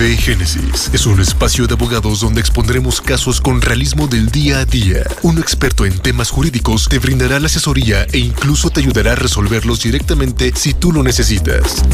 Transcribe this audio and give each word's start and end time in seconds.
Génesis 0.00 0.90
es 0.94 1.04
un 1.04 1.20
espacio 1.20 1.66
de 1.66 1.74
abogados 1.74 2.20
donde 2.20 2.40
expondremos 2.40 3.02
casos 3.02 3.38
con 3.38 3.60
realismo 3.60 4.06
del 4.06 4.30
día 4.30 4.60
a 4.60 4.64
día. 4.64 5.02
Un 5.22 5.38
experto 5.38 5.84
en 5.84 5.98
temas 5.98 6.30
jurídicos 6.30 6.88
te 6.88 6.98
brindará 6.98 7.38
la 7.38 7.46
asesoría 7.46 8.06
e 8.10 8.18
incluso 8.18 8.70
te 8.70 8.80
ayudará 8.80 9.12
a 9.12 9.16
resolverlos 9.16 9.82
directamente 9.82 10.52
si 10.54 10.72
tú 10.72 10.90
lo 10.90 11.02
necesitas. 11.02 11.84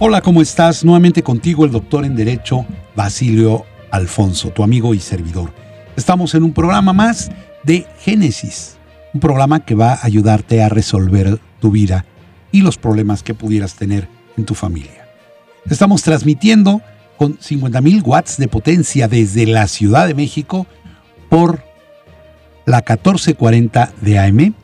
Hola, 0.00 0.22
¿cómo 0.22 0.42
estás? 0.42 0.84
Nuevamente 0.84 1.22
contigo 1.22 1.64
el 1.64 1.70
doctor 1.70 2.04
en 2.04 2.16
Derecho 2.16 2.66
Basilio 2.96 3.64
Alfonso, 3.92 4.50
tu 4.50 4.64
amigo 4.64 4.92
y 4.92 4.98
servidor. 4.98 5.52
Estamos 5.96 6.34
en 6.34 6.42
un 6.42 6.52
programa 6.52 6.92
más 6.92 7.30
de 7.62 7.86
Génesis, 8.00 8.76
un 9.14 9.20
programa 9.20 9.64
que 9.64 9.76
va 9.76 9.92
a 9.92 10.04
ayudarte 10.04 10.64
a 10.64 10.68
resolver 10.68 11.38
tu 11.60 11.70
vida 11.70 12.04
y 12.50 12.62
los 12.62 12.76
problemas 12.76 13.22
que 13.22 13.34
pudieras 13.34 13.76
tener 13.76 14.08
en 14.36 14.44
tu 14.44 14.56
familia. 14.56 15.06
Estamos 15.68 16.02
transmitiendo 16.02 16.82
con 17.20 17.36
50.000 17.36 18.02
watts 18.02 18.38
de 18.38 18.48
potencia 18.48 19.06
desde 19.06 19.44
la 19.44 19.68
Ciudad 19.68 20.06
de 20.06 20.14
México 20.14 20.66
por 21.28 21.62
la 22.64 22.78
1440 22.78 23.92
de 24.00 24.18
AM, 24.18 24.54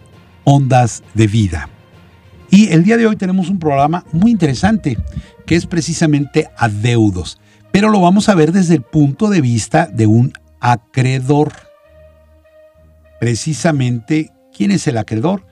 Ondas 0.44 1.02
de 1.12 1.26
Vida. 1.26 1.68
Y 2.48 2.68
el 2.68 2.82
día 2.82 2.96
de 2.96 3.06
hoy 3.06 3.16
tenemos 3.16 3.50
un 3.50 3.58
programa 3.58 4.06
muy 4.10 4.30
interesante 4.30 4.96
que 5.44 5.54
es 5.54 5.66
precisamente 5.66 6.48
adeudos, 6.56 7.38
pero 7.72 7.90
lo 7.90 8.00
vamos 8.00 8.30
a 8.30 8.34
ver 8.34 8.52
desde 8.52 8.76
el 8.76 8.82
punto 8.82 9.28
de 9.28 9.42
vista 9.42 9.86
de 9.86 10.06
un 10.06 10.32
acreedor. 10.58 11.52
Precisamente, 13.20 14.32
¿quién 14.56 14.70
es 14.70 14.86
el 14.86 14.96
acreedor? 14.96 15.44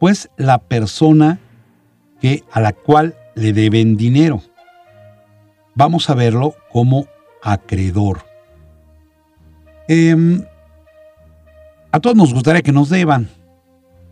Pues 0.00 0.28
la 0.36 0.58
persona 0.58 1.38
que, 2.20 2.42
a 2.50 2.60
la 2.60 2.72
cual 2.72 3.14
le 3.36 3.52
deben 3.52 3.96
dinero 3.96 4.42
vamos 5.78 6.10
a 6.10 6.14
verlo 6.14 6.56
como 6.72 7.06
acreedor. 7.40 8.26
Em, 9.86 10.42
a 11.92 12.00
todos 12.00 12.16
nos 12.16 12.34
gustaría 12.34 12.62
que 12.62 12.72
nos 12.72 12.88
deban, 12.88 13.30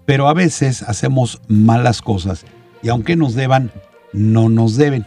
pero 0.06 0.28
a 0.28 0.32
veces 0.32 0.82
hacemos 0.82 1.42
malas 1.48 2.00
cosas 2.02 2.46
y 2.84 2.88
aunque 2.88 3.16
nos 3.16 3.34
deban, 3.34 3.72
no 4.12 4.48
nos 4.48 4.76
deben. 4.76 5.06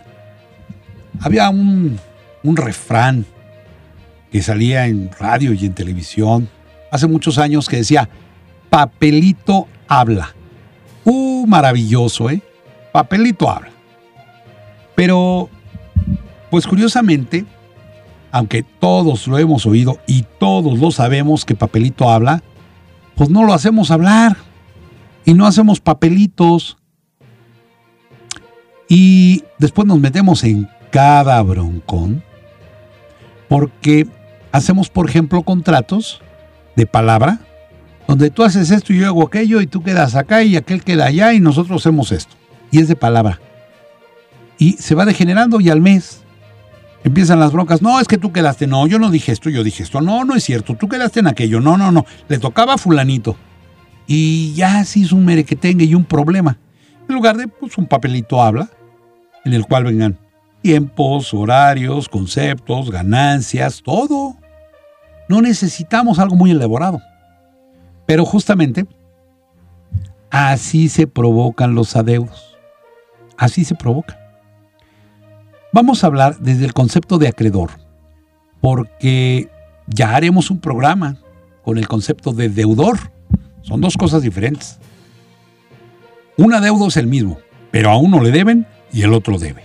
Había 1.22 1.50
un, 1.50 1.98
un 2.44 2.58
refrán 2.58 3.26
que 4.30 4.42
salía 4.42 4.88
en 4.88 5.10
radio 5.18 5.54
y 5.54 5.66
en 5.66 5.74
televisión 5.74 6.50
hace 6.92 7.08
muchos 7.08 7.38
años 7.38 7.70
que 7.70 7.78
decía, 7.78 8.10
papelito 8.70 9.70
habla. 9.88 10.36
Uh, 11.06 11.48
maravilloso, 11.48 12.30
¿eh? 12.30 12.42
Papelito 12.92 13.50
habla. 13.50 13.70
Pero 14.94 15.50
pues 16.50 16.68
curiosamente, 16.68 17.46
aunque 18.32 18.64
todos 18.64 19.28
lo 19.28 19.38
hemos 19.38 19.66
oído 19.66 20.00
y 20.08 20.26
todos 20.40 20.80
lo 20.80 20.92
sabemos 20.92 21.46
que 21.46 21.56
papelito 21.56 22.10
habla, 22.10 22.44
pues 23.16 23.30
no 23.30 23.44
lo 23.44 23.54
hacemos 23.54 23.92
hablar 23.92 24.38
y 25.26 25.34
no 25.34 25.46
hacemos 25.46 25.80
papelitos. 25.80 26.78
Y 28.88 29.44
después 29.60 29.88
nos 29.88 30.00
metemos 30.00 30.44
en 30.44 30.68
cada 30.92 31.42
broncón 31.44 32.24
porque 33.48 34.08
hacemos, 34.52 34.90
por 34.90 35.10
ejemplo, 35.10 35.44
contratos 35.44 36.22
de 36.76 36.86
palabra 36.88 37.40
donde 38.10 38.32
tú 38.32 38.44
haces 38.44 38.72
esto 38.72 38.92
y 38.92 38.98
yo 38.98 39.06
hago 39.06 39.24
aquello 39.24 39.62
y 39.62 39.68
tú 39.68 39.84
quedas 39.84 40.16
acá 40.16 40.42
y 40.42 40.56
aquel 40.56 40.84
queda 40.84 41.06
allá 41.06 41.32
y 41.34 41.40
nosotros 41.40 41.82
hacemos 41.82 42.12
esto. 42.12 42.36
Y 42.72 42.80
es 42.80 42.88
de 42.88 42.96
palabra. 42.96 43.40
Y 44.58 44.74
se 44.74 44.96
va 44.96 45.06
degenerando 45.06 45.62
y 45.62 45.70
al 45.70 45.80
mes 45.80 46.19
Empiezan 47.10 47.40
las 47.40 47.52
broncas. 47.52 47.82
No, 47.82 48.00
es 48.00 48.08
que 48.08 48.20
tú 48.20 48.32
quedaste. 48.32 48.68
No, 48.68 48.86
yo 48.86 49.00
no 49.00 49.10
dije 49.10 49.32
esto, 49.32 49.50
yo 49.50 49.64
dije 49.64 49.82
esto. 49.82 50.00
No, 50.00 50.26
no 50.26 50.36
es 50.36 50.44
cierto. 50.44 50.76
Tú 50.76 50.88
quedaste 50.88 51.22
en 51.22 51.26
aquello. 51.26 51.60
No, 51.60 51.76
no, 51.76 51.92
no. 51.92 52.06
Le 52.28 52.38
tocaba 52.38 52.76
a 52.76 52.78
fulanito. 52.78 53.36
Y 54.06 54.54
ya 54.54 54.86
se 54.86 55.00
hizo 55.00 55.16
un 55.16 55.26
merequetengue 55.26 55.86
y 55.86 55.96
un 55.96 56.06
problema. 56.06 56.60
En 57.08 57.16
lugar 57.16 57.36
de 57.36 57.48
pues, 57.48 57.80
un 57.80 57.88
papelito 57.88 58.44
habla, 58.44 58.70
en 59.44 59.54
el 59.54 59.66
cual 59.66 59.86
vengan 59.86 60.20
tiempos, 60.62 61.34
horarios, 61.34 62.08
conceptos, 62.08 62.92
ganancias, 62.92 63.82
todo. 63.82 64.38
No 65.28 65.42
necesitamos 65.42 66.20
algo 66.20 66.36
muy 66.36 66.52
elaborado. 66.52 67.02
Pero 68.06 68.24
justamente 68.24 68.86
así 70.30 70.90
se 70.90 71.08
provocan 71.08 71.74
los 71.74 71.96
adeudos. 71.96 72.56
Así 73.36 73.66
se 73.66 73.74
provocan. 73.74 74.19
Vamos 75.72 76.04
a 76.04 76.08
hablar 76.08 76.40
desde 76.40 76.66
el 76.66 76.74
concepto 76.74 77.20
de 77.20 77.28
acreedor, 77.28 77.70
porque 78.60 79.50
ya 79.86 80.16
haremos 80.16 80.50
un 80.50 80.60
programa 80.60 81.18
con 81.64 81.78
el 81.78 81.88
concepto 81.88 82.34
de 82.34 82.50
deudor. 82.50 83.12
Son 83.62 83.80
dos 83.80 83.96
cosas 83.96 84.24
diferentes. 84.24 84.80
Un 86.38 86.54
adeudo 86.56 86.88
es 86.88 86.98
el 86.98 87.06
mismo, 87.06 87.38
pero 87.70 87.92
a 87.92 87.98
uno 87.98 88.20
le 88.24 88.32
deben 88.32 88.66
y 88.92 89.04
el 89.04 89.14
otro 89.14 89.38
debe. 89.38 89.64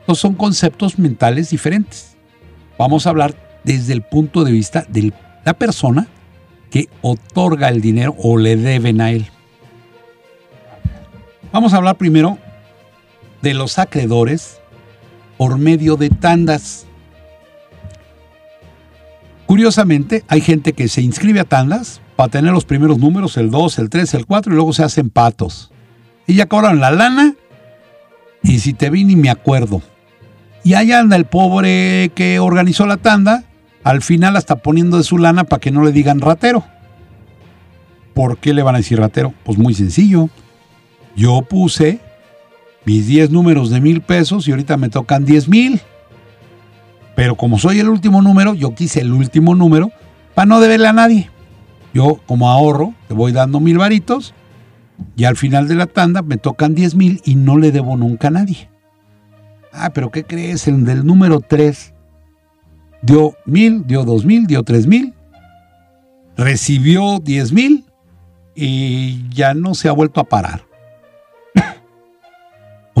Entonces 0.00 0.22
son 0.22 0.34
conceptos 0.34 0.98
mentales 0.98 1.50
diferentes. 1.50 2.16
Vamos 2.78 3.06
a 3.06 3.10
hablar 3.10 3.34
desde 3.62 3.92
el 3.92 4.00
punto 4.00 4.42
de 4.42 4.52
vista 4.52 4.86
de 4.88 5.12
la 5.44 5.52
persona 5.52 6.06
que 6.70 6.88
otorga 7.02 7.68
el 7.68 7.82
dinero 7.82 8.14
o 8.18 8.38
le 8.38 8.56
deben 8.56 9.02
a 9.02 9.10
él. 9.10 9.26
Vamos 11.52 11.74
a 11.74 11.76
hablar 11.76 11.98
primero 11.98 12.38
de 13.42 13.52
los 13.52 13.78
acreedores 13.78 14.59
por 15.40 15.56
medio 15.56 15.96
de 15.96 16.10
tandas. 16.10 16.84
Curiosamente, 19.46 20.22
hay 20.28 20.42
gente 20.42 20.74
que 20.74 20.86
se 20.86 21.00
inscribe 21.00 21.40
a 21.40 21.44
tandas 21.44 22.02
para 22.14 22.30
tener 22.30 22.52
los 22.52 22.66
primeros 22.66 22.98
números, 22.98 23.38
el 23.38 23.50
2, 23.50 23.78
el 23.78 23.88
3, 23.88 24.12
el 24.12 24.26
4, 24.26 24.52
y 24.52 24.56
luego 24.56 24.74
se 24.74 24.84
hacen 24.84 25.08
patos. 25.08 25.72
Y 26.26 26.34
ya 26.34 26.44
cobran 26.44 26.78
la 26.78 26.90
lana, 26.90 27.36
y 28.42 28.58
si 28.58 28.74
te 28.74 28.90
vi 28.90 29.04
ni 29.04 29.16
me 29.16 29.30
acuerdo. 29.30 29.80
Y 30.62 30.74
ahí 30.74 30.92
anda 30.92 31.16
el 31.16 31.24
pobre 31.24 32.12
que 32.14 32.38
organizó 32.38 32.84
la 32.84 32.98
tanda, 32.98 33.44
al 33.82 34.02
final 34.02 34.36
hasta 34.36 34.56
poniendo 34.56 34.98
de 34.98 35.04
su 35.04 35.16
lana 35.16 35.44
para 35.44 35.60
que 35.60 35.70
no 35.70 35.82
le 35.82 35.92
digan 35.92 36.20
ratero. 36.20 36.66
¿Por 38.12 38.36
qué 38.36 38.52
le 38.52 38.62
van 38.62 38.74
a 38.74 38.78
decir 38.78 38.98
ratero? 38.98 39.32
Pues 39.44 39.56
muy 39.56 39.72
sencillo. 39.72 40.28
Yo 41.16 41.40
puse 41.48 41.98
mis 42.84 43.06
10 43.06 43.30
números 43.30 43.70
de 43.70 43.80
mil 43.80 44.00
pesos 44.00 44.46
y 44.48 44.50
ahorita 44.50 44.76
me 44.76 44.88
tocan 44.88 45.24
10 45.24 45.48
mil. 45.48 45.80
Pero 47.14 47.36
como 47.36 47.58
soy 47.58 47.80
el 47.80 47.88
último 47.88 48.22
número, 48.22 48.54
yo 48.54 48.74
quise 48.74 49.00
el 49.00 49.12
último 49.12 49.54
número 49.54 49.90
para 50.34 50.46
no 50.46 50.60
deberle 50.60 50.88
a 50.88 50.92
nadie. 50.92 51.30
Yo 51.92 52.20
como 52.26 52.50
ahorro, 52.50 52.94
te 53.08 53.14
voy 53.14 53.32
dando 53.32 53.60
mil 53.60 53.78
varitos 53.78 54.34
y 55.16 55.24
al 55.24 55.36
final 55.36 55.68
de 55.68 55.74
la 55.74 55.86
tanda 55.86 56.22
me 56.22 56.36
tocan 56.36 56.74
10 56.74 56.94
mil 56.94 57.20
y 57.24 57.34
no 57.34 57.58
le 57.58 57.72
debo 57.72 57.96
nunca 57.96 58.28
a 58.28 58.30
nadie. 58.32 58.68
Ah, 59.72 59.90
pero 59.90 60.10
¿qué 60.10 60.24
crees? 60.24 60.66
El 60.66 60.84
del 60.84 61.04
número 61.04 61.40
3 61.40 61.94
dio 63.02 63.34
mil, 63.44 63.86
dio 63.86 64.04
dos 64.04 64.24
mil, 64.24 64.46
dio 64.46 64.62
tres 64.62 64.86
mil, 64.86 65.14
recibió 66.36 67.18
10 67.18 67.52
mil 67.52 67.84
y 68.54 69.28
ya 69.30 69.54
no 69.54 69.74
se 69.74 69.88
ha 69.88 69.92
vuelto 69.92 70.20
a 70.20 70.24
parar. 70.24 70.69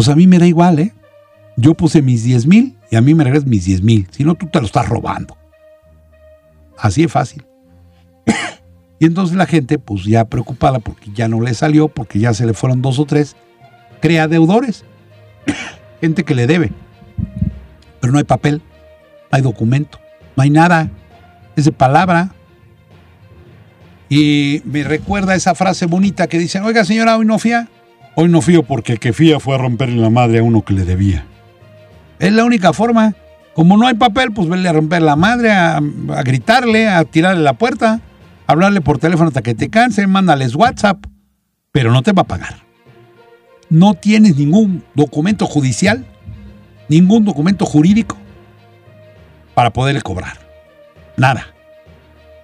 Pues 0.00 0.08
a 0.08 0.16
mí 0.16 0.26
me 0.26 0.38
da 0.38 0.46
igual, 0.46 0.78
¿eh? 0.78 0.94
Yo 1.58 1.74
puse 1.74 2.00
mis 2.00 2.24
10 2.24 2.46
mil 2.46 2.74
y 2.90 2.96
a 2.96 3.02
mí 3.02 3.14
me 3.14 3.22
regresas 3.22 3.46
mis 3.46 3.66
10 3.66 3.82
mil. 3.82 4.08
Si 4.10 4.24
no, 4.24 4.34
tú 4.34 4.46
te 4.46 4.58
lo 4.58 4.64
estás 4.64 4.88
robando. 4.88 5.36
Así 6.78 7.04
es 7.04 7.12
fácil. 7.12 7.44
y 8.98 9.04
entonces 9.04 9.36
la 9.36 9.44
gente, 9.44 9.78
pues 9.78 10.06
ya 10.06 10.24
preocupada 10.24 10.78
porque 10.78 11.10
ya 11.12 11.28
no 11.28 11.42
le 11.42 11.52
salió, 11.52 11.88
porque 11.88 12.18
ya 12.18 12.32
se 12.32 12.46
le 12.46 12.54
fueron 12.54 12.80
dos 12.80 12.98
o 12.98 13.04
tres, 13.04 13.36
crea 14.00 14.26
deudores. 14.26 14.86
gente 16.00 16.24
que 16.24 16.34
le 16.34 16.46
debe. 16.46 16.72
Pero 18.00 18.10
no 18.10 18.18
hay 18.18 18.24
papel, 18.24 18.62
no 19.30 19.36
hay 19.36 19.42
documento, 19.42 19.98
no 20.34 20.44
hay 20.44 20.48
nada. 20.48 20.88
Es 21.56 21.66
de 21.66 21.72
palabra. 21.72 22.32
Y 24.08 24.62
me 24.64 24.82
recuerda 24.82 25.34
esa 25.34 25.54
frase 25.54 25.84
bonita 25.84 26.26
que 26.26 26.38
dice, 26.38 26.58
oiga 26.60 26.86
señora, 26.86 27.18
hoy 27.18 27.26
no 27.26 27.38
fía. 27.38 27.68
Hoy 28.16 28.28
no 28.28 28.42
fío 28.42 28.62
porque 28.62 28.96
que 28.96 29.12
fía 29.12 29.40
fue 29.40 29.54
a 29.54 29.58
romperle 29.58 29.96
la 29.96 30.10
madre 30.10 30.38
a 30.40 30.42
uno 30.42 30.62
que 30.62 30.74
le 30.74 30.84
debía. 30.84 31.24
Es 32.18 32.32
la 32.32 32.44
única 32.44 32.72
forma. 32.72 33.14
Como 33.54 33.76
no 33.76 33.86
hay 33.86 33.94
papel, 33.94 34.32
pues 34.32 34.48
verle 34.48 34.68
a 34.68 34.72
romper 34.72 35.02
la 35.02 35.16
madre, 35.16 35.50
a, 35.52 35.80
gritarle, 36.24 36.88
a 36.88 37.04
tirarle 37.04 37.42
la 37.42 37.54
puerta, 37.54 38.00
a 38.46 38.52
hablarle 38.52 38.80
por 38.80 38.98
teléfono 38.98 39.28
hasta 39.28 39.42
que 39.42 39.54
te 39.54 39.70
canse, 39.70 40.06
mándales 40.06 40.54
WhatsApp, 40.54 41.04
pero 41.72 41.92
no 41.92 42.02
te 42.02 42.12
va 42.12 42.22
a 42.22 42.26
pagar. 42.26 42.56
No 43.68 43.94
tienes 43.94 44.36
ningún 44.36 44.84
documento 44.94 45.46
judicial, 45.46 46.04
ningún 46.88 47.24
documento 47.24 47.66
jurídico 47.66 48.16
para 49.54 49.72
poderle 49.72 50.02
cobrar. 50.02 50.38
Nada. 51.16 51.46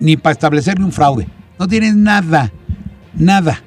Ni 0.01 0.17
para 0.17 0.33
establecerle 0.33 0.85
un 0.85 0.93
fraude. 0.93 1.27
No 1.59 1.67
tienes 1.67 1.95
nada. 1.97 2.53
Nada. 3.15 3.63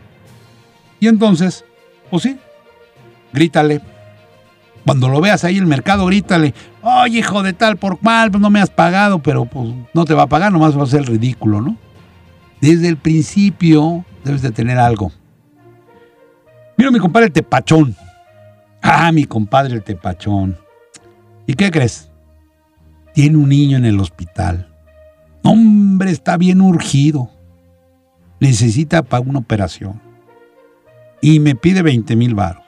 Y 0.99 1.07
entonces, 1.07 1.65
¿O 2.11 2.19
sí? 2.19 2.37
Grítale. 3.33 3.81
Cuando 4.85 5.09
lo 5.09 5.21
veas 5.21 5.43
ahí 5.43 5.57
en 5.57 5.63
el 5.63 5.69
mercado, 5.69 6.05
grítale. 6.05 6.53
Oye, 6.81 7.19
hijo 7.19 7.43
de 7.43 7.53
tal 7.53 7.77
por 7.77 8.01
mal, 8.01 8.31
pues 8.31 8.41
no 8.41 8.49
me 8.49 8.61
has 8.61 8.69
pagado, 8.69 9.19
pero 9.19 9.45
pues 9.45 9.73
no 9.93 10.05
te 10.05 10.13
va 10.13 10.23
a 10.23 10.27
pagar, 10.27 10.51
nomás 10.51 10.77
va 10.77 10.83
a 10.83 10.87
ser 10.87 11.05
ridículo, 11.05 11.61
¿no? 11.61 11.77
Desde 12.61 12.87
el 12.87 12.97
principio 12.97 14.03
debes 14.23 14.41
de 14.41 14.51
tener 14.51 14.77
algo. 14.79 15.11
Mira 16.77 16.91
mi 16.91 16.99
compadre 16.99 17.27
el 17.27 17.33
tepachón. 17.33 17.95
Ah, 18.81 19.11
mi 19.11 19.25
compadre 19.25 19.75
el 19.75 19.83
tepachón. 19.83 20.57
¿Y 21.45 21.53
qué 21.53 21.71
crees? 21.71 22.09
Tiene 23.13 23.37
un 23.37 23.49
niño 23.49 23.77
en 23.77 23.85
el 23.85 23.99
hospital. 23.99 24.69
Hombre, 25.43 26.11
está 26.11 26.37
bien 26.37 26.61
urgido. 26.61 27.29
Necesita 28.39 29.03
para 29.03 29.21
una 29.21 29.39
operación. 29.39 30.08
Y 31.21 31.39
me 31.39 31.55
pide 31.55 31.81
20 31.81 32.15
mil 32.15 32.35
baros. 32.35 32.63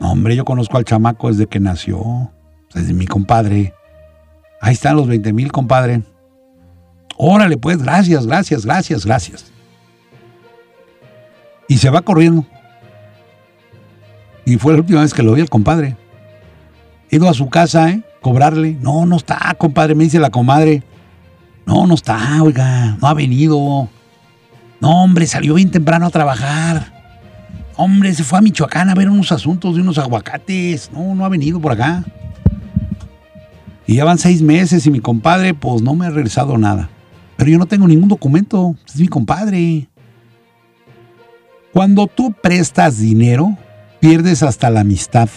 Hombre, 0.00 0.36
yo 0.36 0.44
conozco 0.44 0.76
al 0.76 0.84
chamaco 0.84 1.28
desde 1.28 1.46
que 1.46 1.60
nació. 1.60 2.30
Desde 2.74 2.92
mi 2.92 3.06
compadre. 3.06 3.74
Ahí 4.60 4.74
están 4.74 4.96
los 4.96 5.06
20 5.06 5.32
mil, 5.32 5.52
compadre. 5.52 6.02
Órale, 7.16 7.56
pues, 7.56 7.82
gracias, 7.82 8.26
gracias, 8.26 8.66
gracias, 8.66 9.06
gracias. 9.06 9.52
Y 11.68 11.78
se 11.78 11.90
va 11.90 12.02
corriendo. 12.02 12.46
Y 14.44 14.56
fue 14.58 14.74
la 14.74 14.80
última 14.80 15.00
vez 15.00 15.12
que 15.12 15.22
lo 15.22 15.32
vi 15.32 15.40
al 15.40 15.50
compadre. 15.50 15.96
He 17.10 17.16
ido 17.16 17.28
a 17.28 17.34
su 17.34 17.48
casa, 17.48 17.90
¿eh? 17.90 18.02
Cobrarle. 18.20 18.76
No, 18.80 19.06
no 19.06 19.16
está, 19.16 19.54
compadre, 19.58 19.94
me 19.94 20.04
dice 20.04 20.18
la 20.18 20.30
comadre. 20.30 20.82
No, 21.64 21.86
no 21.86 21.94
está, 21.94 22.42
oiga, 22.42 22.96
no 23.00 23.08
ha 23.08 23.14
venido. 23.14 23.88
No, 24.80 25.02
hombre, 25.02 25.26
salió 25.26 25.54
bien 25.54 25.70
temprano 25.70 26.06
a 26.06 26.10
trabajar. 26.10 26.92
Hombre, 27.76 28.14
se 28.14 28.24
fue 28.24 28.38
a 28.38 28.42
Michoacán 28.42 28.88
a 28.88 28.94
ver 28.94 29.08
unos 29.08 29.32
asuntos 29.32 29.74
de 29.74 29.82
unos 29.82 29.98
aguacates. 29.98 30.90
No, 30.92 31.14
no 31.14 31.24
ha 31.24 31.28
venido 31.28 31.60
por 31.60 31.72
acá. 31.72 32.04
Y 33.86 33.96
ya 33.96 34.04
van 34.04 34.18
seis 34.18 34.42
meses 34.42 34.86
y 34.86 34.90
mi 34.90 35.00
compadre, 35.00 35.54
pues 35.54 35.82
no 35.82 35.94
me 35.94 36.06
ha 36.06 36.10
regresado 36.10 36.58
nada. 36.58 36.88
Pero 37.36 37.50
yo 37.50 37.58
no 37.58 37.66
tengo 37.66 37.86
ningún 37.86 38.08
documento. 38.08 38.74
Es 38.86 38.96
mi 38.98 39.08
compadre. 39.08 39.88
Cuando 41.72 42.06
tú 42.06 42.32
prestas 42.32 42.98
dinero, 42.98 43.56
pierdes 44.00 44.42
hasta 44.42 44.70
la 44.70 44.80
amistad. 44.80 45.28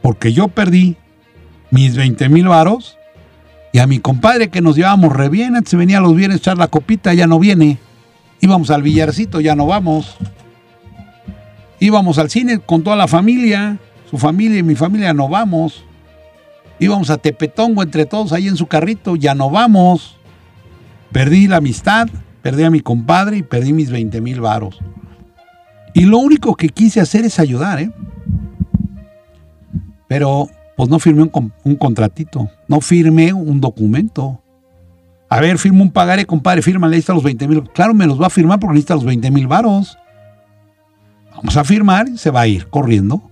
Porque 0.00 0.32
yo 0.32 0.48
perdí 0.48 0.96
mis 1.70 1.96
20 1.96 2.28
mil 2.28 2.48
varos 2.48 2.98
y 3.72 3.80
a 3.80 3.86
mi 3.86 3.98
compadre 3.98 4.48
que 4.48 4.60
nos 4.60 4.76
llevábamos 4.76 5.12
re 5.12 5.28
bien, 5.28 5.54
se 5.66 5.76
venía 5.76 6.00
los 6.00 6.14
viernes 6.14 6.36
a 6.36 6.38
echar 6.38 6.58
la 6.58 6.68
copita, 6.68 7.12
ya 7.12 7.26
no 7.26 7.38
viene. 7.38 7.78
Íbamos 8.44 8.68
al 8.68 8.82
billarcito, 8.82 9.40
ya 9.40 9.56
no 9.56 9.64
vamos. 9.64 10.18
Íbamos 11.80 12.18
al 12.18 12.28
cine 12.28 12.58
con 12.58 12.84
toda 12.84 12.94
la 12.94 13.08
familia, 13.08 13.78
su 14.10 14.18
familia 14.18 14.58
y 14.58 14.62
mi 14.62 14.74
familia 14.74 15.14
no 15.14 15.30
vamos. 15.30 15.82
Íbamos 16.78 17.08
a 17.08 17.16
Tepetongo 17.16 17.82
entre 17.82 18.04
todos 18.04 18.34
ahí 18.34 18.46
en 18.46 18.58
su 18.58 18.66
carrito, 18.66 19.16
ya 19.16 19.34
no 19.34 19.48
vamos. 19.48 20.18
Perdí 21.10 21.46
la 21.46 21.56
amistad, 21.56 22.06
perdí 22.42 22.64
a 22.64 22.70
mi 22.70 22.80
compadre 22.80 23.38
y 23.38 23.42
perdí 23.42 23.72
mis 23.72 23.90
20 23.90 24.20
mil 24.20 24.42
varos. 24.42 24.78
Y 25.94 26.02
lo 26.04 26.18
único 26.18 26.54
que 26.54 26.68
quise 26.68 27.00
hacer 27.00 27.24
es 27.24 27.38
ayudar, 27.38 27.80
¿eh? 27.80 27.90
Pero 30.06 30.50
pues 30.76 30.90
no 30.90 30.98
firmé 30.98 31.22
un, 31.22 31.52
un 31.64 31.76
contratito, 31.76 32.50
no 32.68 32.82
firmé 32.82 33.32
un 33.32 33.62
documento. 33.62 34.43
A 35.28 35.40
ver, 35.40 35.58
firma 35.58 35.82
un 35.82 35.90
pagaré, 35.90 36.26
compadre, 36.26 36.62
firma, 36.62 36.88
le 36.88 37.02
los 37.06 37.22
20 37.22 37.48
mil. 37.48 37.62
Claro, 37.70 37.94
me 37.94 38.06
los 38.06 38.20
va 38.20 38.26
a 38.26 38.30
firmar 38.30 38.58
porque 38.60 38.74
necesita 38.74 38.94
los 38.94 39.04
20 39.04 39.30
mil 39.30 39.46
varos. 39.46 39.98
Vamos 41.36 41.56
a 41.56 41.64
firmar 41.64 42.08
y 42.08 42.18
se 42.18 42.30
va 42.30 42.42
a 42.42 42.46
ir 42.46 42.68
corriendo. 42.68 43.30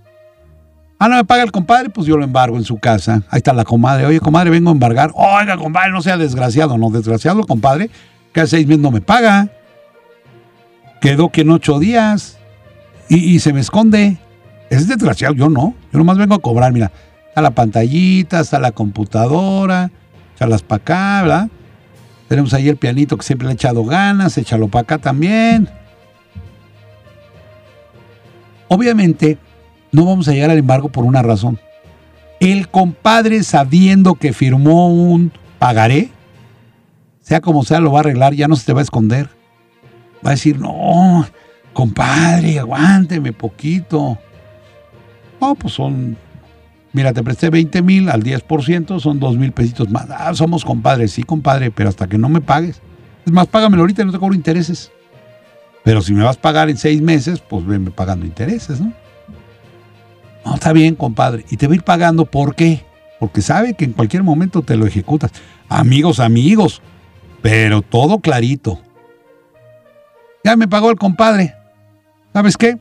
Ah, 0.99 1.09
no 1.09 1.15
me 1.15 1.25
paga 1.25 1.43
el 1.43 1.51
compadre, 1.51 1.89
pues 1.89 2.07
yo 2.07 2.17
lo 2.17 2.23
embargo 2.23 2.57
en 2.57 2.63
su 2.63 2.77
casa. 2.77 3.23
Ahí 3.29 3.37
está 3.37 3.53
la 3.53 3.65
comadre. 3.65 4.05
Oye, 4.05 4.19
comadre, 4.19 4.49
vengo 4.49 4.69
a 4.69 4.73
embargar. 4.73 5.11
Oiga, 5.15 5.57
compadre, 5.57 5.91
no 5.91 6.01
sea 6.01 6.17
desgraciado. 6.17 6.77
No, 6.77 6.89
desgraciado, 6.89 7.43
compadre, 7.45 7.89
que 8.31 8.41
hace 8.41 8.57
seis 8.57 8.67
meses 8.67 8.81
no 8.81 8.91
me 8.91 9.01
paga. 9.01 9.49
Quedó 11.01 11.29
que 11.29 11.41
en 11.41 11.49
ocho 11.49 11.79
días 11.79 12.37
y, 13.09 13.39
se 13.39 13.53
me 13.53 13.59
esconde. 13.59 14.17
Es 14.69 14.87
desgraciado, 14.87 15.33
yo 15.33 15.49
no. 15.49 15.75
Yo 15.91 15.99
nomás 15.99 16.17
vengo 16.17 16.35
a 16.35 16.39
cobrar, 16.39 16.71
mira. 16.71 16.91
Está 17.27 17.41
la 17.41 17.51
pantallita, 17.51 18.39
está 18.39 18.59
la 18.59 18.71
computadora, 18.71 19.91
echarlas 20.35 20.61
para 20.61 20.81
acá, 20.81 21.21
¿verdad? 21.23 21.49
Tenemos 22.33 22.55
ahí 22.55 22.67
el 22.67 22.77
pianito 22.77 23.15
que 23.15 23.23
siempre 23.23 23.45
le 23.45 23.51
he 23.51 23.53
echado 23.53 23.85
ganas, 23.85 24.39
échalo 24.39 24.67
para 24.67 24.81
acá 24.81 24.97
también. 24.97 25.69
Obviamente, 28.67 29.37
no 29.91 30.03
vamos 30.03 30.27
a 30.27 30.31
llegar 30.31 30.49
al 30.49 30.57
embargo 30.57 30.89
por 30.89 31.05
una 31.05 31.21
razón. 31.21 31.59
El 32.39 32.69
compadre, 32.69 33.43
sabiendo 33.43 34.15
que 34.15 34.33
firmó 34.33 34.87
un 34.87 35.31
pagaré, 35.59 36.09
sea 37.21 37.39
como 37.39 37.63
sea, 37.63 37.79
lo 37.79 37.91
va 37.91 37.99
a 37.99 38.01
arreglar, 38.01 38.33
ya 38.33 38.47
no 38.47 38.55
se 38.55 38.65
te 38.65 38.73
va 38.73 38.79
a 38.79 38.81
esconder. 38.81 39.29
Va 40.25 40.31
a 40.31 40.33
decir, 40.33 40.59
no, 40.59 41.27
compadre, 41.71 42.57
aguánteme 42.57 43.31
poquito. 43.31 44.17
No, 45.39 45.53
pues 45.53 45.75
son, 45.75 46.17
mira, 46.93 47.11
te 47.11 47.23
presté 47.23 47.49
20 47.49 47.81
mil 47.81 48.09
al 48.09 48.23
10%, 48.23 48.99
son 48.99 49.19
2 49.19 49.37
mil 49.37 49.51
pesitos 49.51 49.89
más. 49.89 50.07
Ah, 50.09 50.33
somos 50.33 50.63
compadres, 50.63 51.11
sí, 51.11 51.23
compadre, 51.23 51.71
pero 51.71 51.89
hasta 51.89 52.07
que 52.07 52.17
no 52.17 52.29
me 52.29 52.39
pagues. 52.39 52.81
Es 53.25 53.31
más, 53.31 53.47
págamelo 53.47 53.83
ahorita 53.83 54.05
no 54.05 54.11
te 54.11 54.19
cobro 54.19 54.35
intereses. 54.35 54.91
Pero 55.83 56.01
si 56.01 56.13
me 56.13 56.23
vas 56.23 56.37
a 56.37 56.41
pagar 56.41 56.69
en 56.69 56.77
seis 56.77 57.01
meses, 57.01 57.41
pues 57.41 57.65
venme 57.65 57.91
pagando 57.91 58.25
intereses, 58.25 58.79
¿no? 58.79 58.93
No, 60.45 60.55
está 60.55 60.73
bien, 60.73 60.95
compadre. 60.95 61.45
Y 61.49 61.57
te 61.57 61.67
va 61.67 61.73
a 61.73 61.75
ir 61.75 61.83
pagando, 61.83 62.25
¿por 62.25 62.55
qué? 62.55 62.85
Porque 63.19 63.41
sabe 63.41 63.73
que 63.73 63.85
en 63.85 63.93
cualquier 63.93 64.23
momento 64.23 64.61
te 64.61 64.75
lo 64.75 64.85
ejecutas. 64.85 65.31
Amigos, 65.69 66.19
amigos, 66.19 66.81
pero 67.41 67.81
todo 67.81 68.19
clarito. 68.19 68.81
Ya 70.43 70.55
me 70.55 70.67
pagó 70.67 70.89
el 70.91 70.97
compadre. 70.97 71.55
¿Sabes 72.33 72.57
qué? 72.57 72.77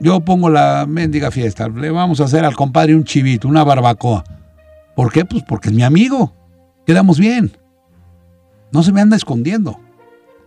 Yo 0.00 0.20
pongo 0.20 0.50
la 0.50 0.86
mendiga 0.86 1.30
fiesta. 1.30 1.68
Le 1.68 1.90
vamos 1.90 2.20
a 2.20 2.24
hacer 2.24 2.44
al 2.44 2.54
compadre 2.54 2.94
un 2.94 3.04
chivito, 3.04 3.48
una 3.48 3.64
barbacoa. 3.64 4.24
¿Por 4.94 5.12
qué? 5.12 5.24
Pues 5.24 5.42
porque 5.42 5.68
es 5.68 5.74
mi 5.74 5.82
amigo. 5.82 6.34
Quedamos 6.86 7.18
bien. 7.18 7.52
No 8.72 8.82
se 8.82 8.92
me 8.92 9.00
anda 9.00 9.16
escondiendo. 9.16 9.78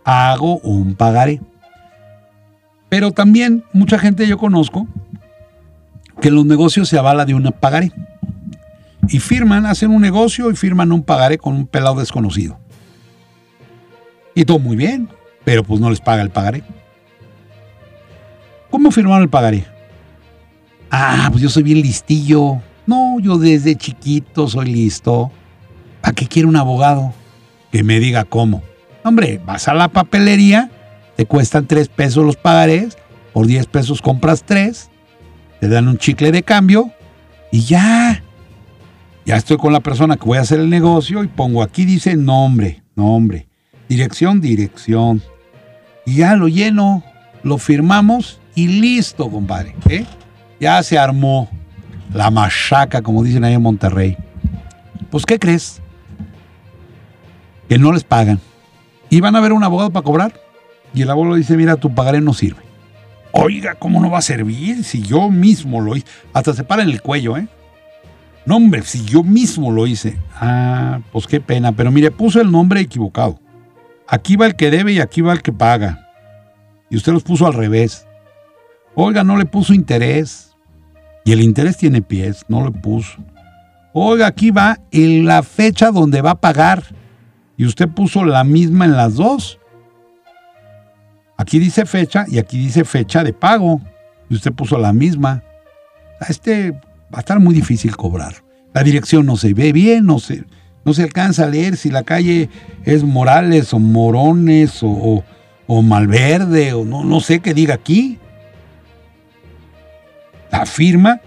Hago 0.04 0.58
un 0.58 0.94
pagaré. 0.94 1.40
Pero 2.88 3.12
también 3.12 3.64
mucha 3.72 3.98
gente 3.98 4.26
yo 4.26 4.38
conozco 4.38 4.86
que 6.20 6.28
en 6.28 6.34
los 6.34 6.44
negocios 6.44 6.88
se 6.88 6.98
avala 6.98 7.24
de 7.24 7.34
un 7.34 7.52
pagaré. 7.58 7.92
Y 9.08 9.18
firman, 9.18 9.66
hacen 9.66 9.90
un 9.90 10.02
negocio 10.02 10.50
y 10.50 10.56
firman 10.56 10.92
un 10.92 11.02
pagaré 11.02 11.38
con 11.38 11.54
un 11.54 11.66
pelado 11.66 11.96
desconocido. 11.96 12.58
Y 14.34 14.44
todo 14.44 14.58
muy 14.58 14.76
bien, 14.76 15.08
pero 15.44 15.64
pues 15.64 15.80
no 15.80 15.90
les 15.90 16.00
paga 16.00 16.22
el 16.22 16.30
pagaré. 16.30 16.62
¿Cómo 18.70 18.90
firmaron 18.90 19.22
el 19.22 19.28
pagaré? 19.28 19.64
Ah, 20.90 21.28
pues 21.30 21.42
yo 21.42 21.48
soy 21.48 21.62
bien 21.62 21.80
listillo. 21.80 22.60
No, 22.86 23.18
yo 23.20 23.38
desde 23.38 23.76
chiquito 23.76 24.48
soy 24.48 24.72
listo. 24.72 25.30
¿Para 26.00 26.14
qué 26.14 26.26
quiere 26.26 26.48
un 26.48 26.56
abogado? 26.56 27.12
Que 27.70 27.84
me 27.84 28.00
diga 28.00 28.24
cómo. 28.24 28.62
Hombre, 29.04 29.40
vas 29.44 29.68
a 29.68 29.74
la 29.74 29.88
papelería, 29.88 30.70
te 31.16 31.26
cuestan 31.26 31.66
tres 31.66 31.88
pesos 31.88 32.24
los 32.24 32.36
pagarés, 32.36 32.98
por 33.32 33.46
10 33.46 33.66
pesos 33.66 34.02
compras 34.02 34.42
tres 34.44 34.90
te 35.60 35.68
dan 35.68 35.88
un 35.88 35.98
chicle 35.98 36.32
de 36.32 36.42
cambio 36.42 36.90
y 37.52 37.62
ya. 37.62 38.24
Ya 39.26 39.36
estoy 39.36 39.58
con 39.58 39.72
la 39.72 39.80
persona 39.80 40.16
que 40.16 40.24
voy 40.24 40.38
a 40.38 40.40
hacer 40.40 40.58
el 40.58 40.70
negocio 40.70 41.22
y 41.22 41.28
pongo 41.28 41.62
aquí 41.62 41.84
dice 41.84 42.16
nombre, 42.16 42.82
nombre, 42.96 43.46
dirección, 43.88 44.40
dirección. 44.40 45.22
Y 46.06 46.16
ya 46.16 46.34
lo 46.34 46.48
lleno, 46.48 47.04
lo 47.42 47.58
firmamos 47.58 48.39
y 48.54 48.66
listo, 48.66 49.30
compadre. 49.30 49.74
¿eh? 49.88 50.04
Ya 50.58 50.82
se 50.82 50.98
armó 50.98 51.48
la 52.12 52.30
machaca, 52.30 53.02
como 53.02 53.22
dicen 53.22 53.44
ahí 53.44 53.54
en 53.54 53.62
Monterrey. 53.62 54.16
Pues, 55.10 55.24
¿qué 55.24 55.38
crees? 55.38 55.80
Que 57.68 57.78
no 57.78 57.92
les 57.92 58.04
pagan. 58.04 58.40
Y 59.08 59.20
van 59.20 59.36
a 59.36 59.40
ver 59.40 59.52
un 59.52 59.64
abogado 59.64 59.90
para 59.90 60.04
cobrar. 60.04 60.32
Y 60.94 61.02
el 61.02 61.10
abogado 61.10 61.36
dice, 61.36 61.56
mira, 61.56 61.76
tu 61.76 61.94
pagaré 61.94 62.20
no 62.20 62.34
sirve. 62.34 62.62
Oiga, 63.32 63.76
¿cómo 63.76 64.00
no 64.00 64.10
va 64.10 64.18
a 64.18 64.22
servir 64.22 64.82
si 64.82 65.02
yo 65.02 65.30
mismo 65.30 65.80
lo 65.80 65.96
hice? 65.96 66.06
Hasta 66.32 66.52
se 66.52 66.64
para 66.64 66.82
en 66.82 66.90
el 66.90 67.00
cuello, 67.00 67.36
¿eh? 67.36 67.46
No, 68.44 68.56
hombre, 68.56 68.82
si 68.82 69.04
yo 69.04 69.22
mismo 69.22 69.70
lo 69.70 69.86
hice. 69.86 70.18
Ah, 70.34 71.00
pues 71.12 71.26
qué 71.26 71.40
pena, 71.40 71.72
pero 71.72 71.90
mire, 71.90 72.10
puso 72.10 72.40
el 72.40 72.50
nombre 72.50 72.80
equivocado. 72.80 73.38
Aquí 74.08 74.34
va 74.34 74.46
el 74.46 74.56
que 74.56 74.70
debe 74.70 74.92
y 74.92 75.00
aquí 75.00 75.20
va 75.20 75.32
el 75.32 75.42
que 75.42 75.52
paga. 75.52 76.08
Y 76.88 76.96
usted 76.96 77.12
los 77.12 77.22
puso 77.22 77.46
al 77.46 77.54
revés. 77.54 78.06
Oiga, 78.94 79.24
no 79.24 79.36
le 79.36 79.46
puso 79.46 79.74
interés. 79.74 80.54
Y 81.24 81.32
el 81.32 81.42
interés 81.42 81.76
tiene 81.76 82.02
pies, 82.02 82.44
no 82.48 82.64
le 82.64 82.70
puso. 82.70 83.18
Oiga, 83.92 84.26
aquí 84.26 84.50
va 84.50 84.78
en 84.90 85.26
la 85.26 85.42
fecha 85.42 85.90
donde 85.90 86.22
va 86.22 86.32
a 86.32 86.40
pagar. 86.40 86.84
Y 87.56 87.66
usted 87.66 87.88
puso 87.88 88.24
la 88.24 88.44
misma 88.44 88.84
en 88.84 88.96
las 88.96 89.14
dos. 89.14 89.58
Aquí 91.36 91.58
dice 91.58 91.86
fecha 91.86 92.24
y 92.28 92.38
aquí 92.38 92.58
dice 92.58 92.84
fecha 92.84 93.24
de 93.24 93.32
pago. 93.32 93.80
Y 94.28 94.34
usted 94.34 94.52
puso 94.52 94.78
la 94.78 94.92
misma. 94.92 95.42
Este 96.28 96.72
va 96.72 97.18
a 97.18 97.20
estar 97.20 97.40
muy 97.40 97.54
difícil 97.54 97.96
cobrar. 97.96 98.34
La 98.72 98.82
dirección 98.84 99.26
no 99.26 99.36
se 99.36 99.52
ve 99.52 99.72
bien, 99.72 100.06
no 100.06 100.20
se, 100.20 100.44
no 100.84 100.94
se 100.94 101.02
alcanza 101.02 101.44
a 101.44 101.48
leer 101.48 101.76
si 101.76 101.90
la 101.90 102.04
calle 102.04 102.48
es 102.84 103.02
Morales 103.02 103.74
o 103.74 103.80
Morones 103.80 104.82
o, 104.82 105.24
o, 105.66 105.82
Malverde 105.82 106.72
o 106.72 106.84
no, 106.84 107.04
no 107.04 107.20
sé 107.20 107.40
qué 107.40 107.52
diga 107.52 107.74
aquí. 107.74 108.19
La 110.60 110.66
firma, 110.66 111.22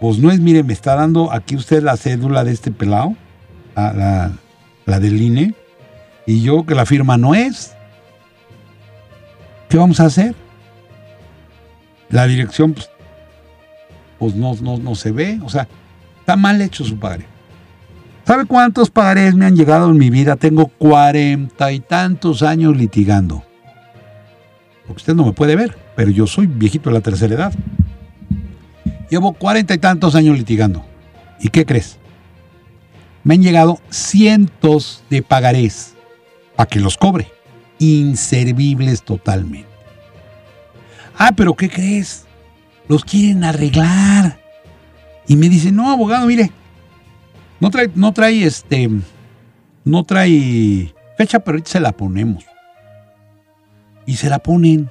pues 0.00 0.18
no 0.18 0.30
es, 0.30 0.38
mire, 0.38 0.62
me 0.62 0.72
está 0.72 0.94
dando 0.94 1.32
aquí 1.32 1.56
usted 1.56 1.82
la 1.82 1.96
cédula 1.96 2.44
de 2.44 2.52
este 2.52 2.70
pelado, 2.70 3.16
la, 3.74 4.30
la 4.84 5.00
del 5.00 5.20
INE, 5.20 5.56
y 6.24 6.40
yo 6.40 6.64
que 6.64 6.76
la 6.76 6.86
firma 6.86 7.16
no 7.16 7.34
es. 7.34 7.74
¿Qué 9.68 9.76
vamos 9.76 9.98
a 9.98 10.04
hacer? 10.04 10.36
La 12.10 12.28
dirección, 12.28 12.74
pues, 12.74 12.88
pues 14.20 14.36
no, 14.36 14.54
no, 14.54 14.78
no 14.78 14.94
se 14.94 15.10
ve, 15.10 15.40
o 15.42 15.48
sea, 15.48 15.66
está 16.20 16.36
mal 16.36 16.62
hecho 16.62 16.84
su 16.84 16.96
padre. 16.96 17.26
¿Sabe 18.24 18.44
cuántos 18.44 18.88
pagarés 18.88 19.34
me 19.34 19.46
han 19.46 19.56
llegado 19.56 19.90
en 19.90 19.98
mi 19.98 20.10
vida? 20.10 20.36
Tengo 20.36 20.68
cuarenta 20.68 21.72
y 21.72 21.80
tantos 21.80 22.44
años 22.44 22.76
litigando. 22.76 23.42
Porque 24.86 25.00
usted 25.00 25.16
no 25.16 25.26
me 25.26 25.32
puede 25.32 25.56
ver, 25.56 25.76
pero 25.96 26.12
yo 26.12 26.28
soy 26.28 26.46
viejito 26.46 26.88
de 26.88 26.94
la 26.94 27.00
tercera 27.00 27.34
edad. 27.34 27.52
Llevo 29.10 29.32
cuarenta 29.32 29.74
y 29.74 29.78
tantos 29.78 30.14
años 30.14 30.36
litigando. 30.36 30.84
¿Y 31.40 31.48
qué 31.48 31.64
crees? 31.64 31.98
Me 33.22 33.34
han 33.34 33.42
llegado 33.42 33.80
cientos 33.90 35.02
de 35.10 35.22
pagarés 35.22 35.94
para 36.56 36.68
que 36.68 36.80
los 36.80 36.96
cobre. 36.96 37.30
Inservibles 37.78 39.02
totalmente. 39.02 39.68
Ah, 41.18 41.32
pero 41.36 41.54
¿qué 41.54 41.68
crees? 41.68 42.24
Los 42.88 43.04
quieren 43.04 43.44
arreglar. 43.44 44.38
Y 45.26 45.36
me 45.36 45.48
dicen, 45.48 45.76
no, 45.76 45.90
abogado, 45.90 46.26
mire, 46.26 46.50
no 47.60 47.70
trae, 47.70 47.90
no 47.94 48.12
trae 48.12 48.44
este, 48.44 48.88
no 49.84 50.04
trae 50.04 50.94
fecha, 51.16 51.40
pero 51.40 51.58
se 51.64 51.80
la 51.80 51.92
ponemos. 51.92 52.44
Y 54.04 54.16
se 54.16 54.28
la 54.28 54.38
ponen. 54.38 54.88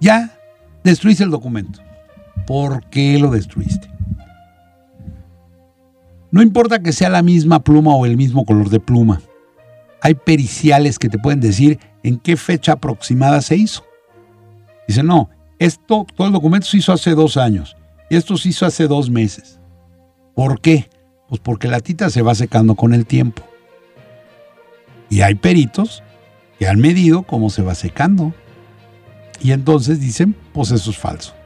Ya, 0.00 0.38
destruiste 0.84 1.24
el 1.24 1.30
documento. 1.30 1.80
¿Por 2.48 2.82
qué 2.86 3.18
lo 3.18 3.30
destruiste? 3.30 3.90
No 6.30 6.40
importa 6.40 6.82
que 6.82 6.92
sea 6.92 7.10
la 7.10 7.20
misma 7.22 7.62
pluma 7.62 7.94
o 7.94 8.06
el 8.06 8.16
mismo 8.16 8.46
color 8.46 8.70
de 8.70 8.80
pluma. 8.80 9.20
Hay 10.00 10.14
periciales 10.14 10.98
que 10.98 11.10
te 11.10 11.18
pueden 11.18 11.40
decir 11.40 11.78
en 12.02 12.18
qué 12.18 12.38
fecha 12.38 12.72
aproximada 12.72 13.42
se 13.42 13.56
hizo. 13.56 13.84
Dice, 14.86 15.02
no, 15.02 15.28
esto, 15.58 16.06
todo 16.16 16.28
el 16.28 16.32
documento 16.32 16.66
se 16.66 16.78
hizo 16.78 16.90
hace 16.94 17.10
dos 17.10 17.36
años 17.36 17.76
y 18.08 18.16
esto 18.16 18.38
se 18.38 18.48
hizo 18.48 18.64
hace 18.64 18.86
dos 18.86 19.10
meses. 19.10 19.60
¿Por 20.34 20.62
qué? 20.62 20.88
Pues 21.28 21.42
porque 21.42 21.68
la 21.68 21.80
tita 21.80 22.08
se 22.08 22.22
va 22.22 22.34
secando 22.34 22.76
con 22.76 22.94
el 22.94 23.04
tiempo. 23.04 23.42
Y 25.10 25.20
hay 25.20 25.34
peritos 25.34 26.02
que 26.58 26.66
han 26.66 26.80
medido 26.80 27.24
cómo 27.24 27.50
se 27.50 27.60
va 27.60 27.74
secando. 27.74 28.32
Y 29.42 29.52
entonces 29.52 30.00
dicen, 30.00 30.34
pues 30.54 30.70
eso 30.70 30.90
es 30.90 30.96
falso. 30.96 31.37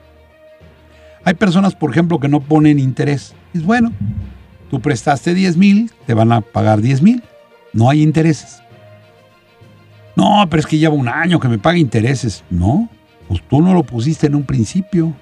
Hay 1.24 1.34
personas, 1.34 1.74
por 1.74 1.90
ejemplo, 1.90 2.18
que 2.18 2.28
no 2.28 2.40
ponen 2.40 2.78
interés. 2.78 3.34
Es 3.54 3.64
bueno, 3.64 3.92
tú 4.70 4.80
prestaste 4.80 5.34
10 5.34 5.56
mil, 5.56 5.90
te 6.06 6.14
van 6.14 6.32
a 6.32 6.40
pagar 6.40 6.80
10 6.80 7.02
mil. 7.02 7.22
No 7.72 7.88
hay 7.88 8.02
intereses. 8.02 8.62
No, 10.16 10.46
pero 10.50 10.60
es 10.60 10.66
que 10.66 10.78
lleva 10.78 10.94
un 10.94 11.08
año 11.08 11.40
que 11.40 11.48
me 11.48 11.58
paga 11.58 11.78
intereses. 11.78 12.44
No, 12.50 12.88
pues 13.28 13.42
tú 13.48 13.62
no 13.62 13.72
lo 13.72 13.82
pusiste 13.82 14.26
en 14.26 14.34
un 14.34 14.44
principio. 14.44 15.14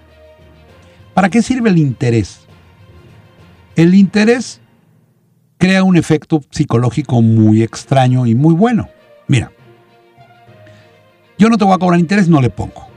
¿Para 1.15 1.29
qué 1.29 1.43
sirve 1.43 1.71
el 1.71 1.79
interés? 1.79 2.47
El 3.77 3.95
interés 3.95 4.61
crea 5.59 5.85
un 5.85 5.97
efecto 5.97 6.43
psicológico 6.51 7.21
muy 7.21 7.63
extraño 7.63 8.27
y 8.27 8.35
muy 8.35 8.55
bueno. 8.55 8.89
Mira, 9.29 9.53
yo 11.39 11.49
no 11.49 11.59
te 11.59 11.65
voy 11.65 11.75
a 11.75 11.79
cobrar 11.79 12.01
interés, 12.01 12.29
no 12.29 12.41
le 12.41 12.51
pongo, 12.51 12.89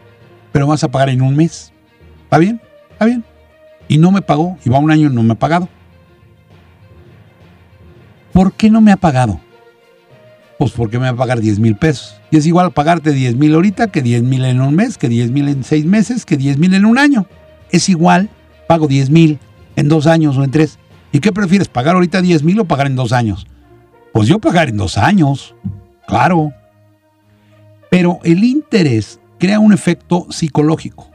pero 0.51 0.67
vas 0.67 0.83
a 0.83 0.89
pagar 0.89 1.09
en 1.09 1.21
un 1.21 1.35
mes. 1.35 1.71
¿Está 2.23 2.37
bien? 2.37 2.59
¿Está 3.03 3.09
bien? 3.09 3.25
Y 3.89 3.97
no 3.97 4.11
me 4.11 4.21
pagó, 4.21 4.57
y 4.63 4.69
va 4.69 4.79
un 4.79 4.89
año 4.89 5.09
no 5.09 5.23
me 5.23 5.33
ha 5.33 5.35
pagado. 5.35 5.67
¿Por 8.31 8.53
qué 8.53 8.69
no 8.69 8.79
me 8.79 8.93
ha 8.93 8.95
pagado? 8.95 9.41
Pues 10.57 10.71
porque 10.71 10.99
me 10.99 11.07
va 11.07 11.11
a 11.11 11.17
pagar 11.17 11.41
10 11.41 11.59
mil 11.59 11.75
pesos. 11.75 12.15
Y 12.31 12.37
es 12.37 12.45
igual 12.45 12.71
pagarte 12.71 13.11
10 13.11 13.35
mil 13.35 13.53
ahorita 13.55 13.87
que 13.87 14.01
10 14.01 14.23
mil 14.23 14.45
en 14.45 14.61
un 14.61 14.73
mes, 14.73 14.97
que 14.97 15.09
10 15.09 15.31
mil 15.31 15.49
en 15.49 15.65
seis 15.65 15.83
meses, 15.83 16.25
que 16.25 16.37
10 16.37 16.59
mil 16.59 16.73
en 16.73 16.85
un 16.85 16.97
año. 16.97 17.27
Es 17.71 17.89
igual, 17.89 18.29
pago 18.69 18.87
10 18.87 19.09
mil 19.09 19.37
en 19.75 19.89
dos 19.89 20.07
años 20.07 20.37
o 20.37 20.45
en 20.45 20.51
tres. 20.51 20.79
¿Y 21.11 21.19
qué 21.19 21.33
prefieres, 21.33 21.67
pagar 21.67 21.95
ahorita 21.95 22.21
10 22.21 22.41
mil 22.43 22.61
o 22.61 22.65
pagar 22.65 22.87
en 22.87 22.95
dos 22.95 23.11
años? 23.11 23.47
Pues 24.13 24.29
yo 24.29 24.39
pagar 24.39 24.69
en 24.69 24.77
dos 24.77 24.97
años, 24.97 25.55
claro. 26.07 26.53
Pero 27.91 28.19
el 28.23 28.45
interés 28.45 29.19
crea 29.39 29.59
un 29.59 29.73
efecto 29.73 30.27
psicológico. 30.29 31.12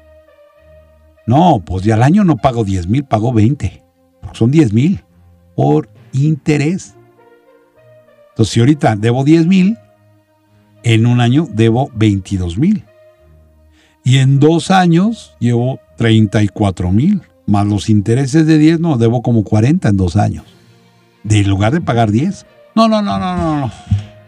No, 1.29 1.63
pues 1.63 1.85
ya 1.85 1.95
al 1.95 2.03
año 2.03 2.25
no 2.25 2.39
pago 2.39 2.65
10 2.65 2.87
mil, 2.87 3.05
pago 3.05 3.35
20. 3.35 3.85
Son 4.33 4.51
10 4.51 4.73
mil 4.73 5.05
por 5.55 5.91
interés. 6.15 6.95
Entonces, 8.31 8.55
si 8.55 8.61
ahorita 8.61 8.97
debo 8.97 9.25
10 9.25 9.47
mil, 9.47 9.77
en 10.83 11.05
un 11.05 11.21
año 11.21 11.47
debo 11.53 11.91
22 11.95 12.57
mil. 12.57 12.83
Y 14.03 14.21
en 14.21 14.41
dos 14.41 14.71
años 14.71 15.37
llevo 15.39 15.81
34 15.99 16.93
mil. 16.93 17.21
Más 17.45 17.67
los 17.67 17.91
intereses 17.91 18.47
de 18.47 18.57
10, 18.57 18.81
no, 18.81 18.97
debo 18.97 19.21
como 19.21 19.45
40 19.45 19.91
en 19.91 19.99
dos 19.99 20.17
años. 20.17 20.47
De 21.25 21.45
lugar 21.45 21.75
de 21.75 21.83
pagar 21.83 22.11
10. 22.11 22.47
No, 22.75 22.89
no, 22.89 23.03
no, 23.03 23.19
no, 23.19 23.37
no, 23.37 23.61
no. 23.61 23.73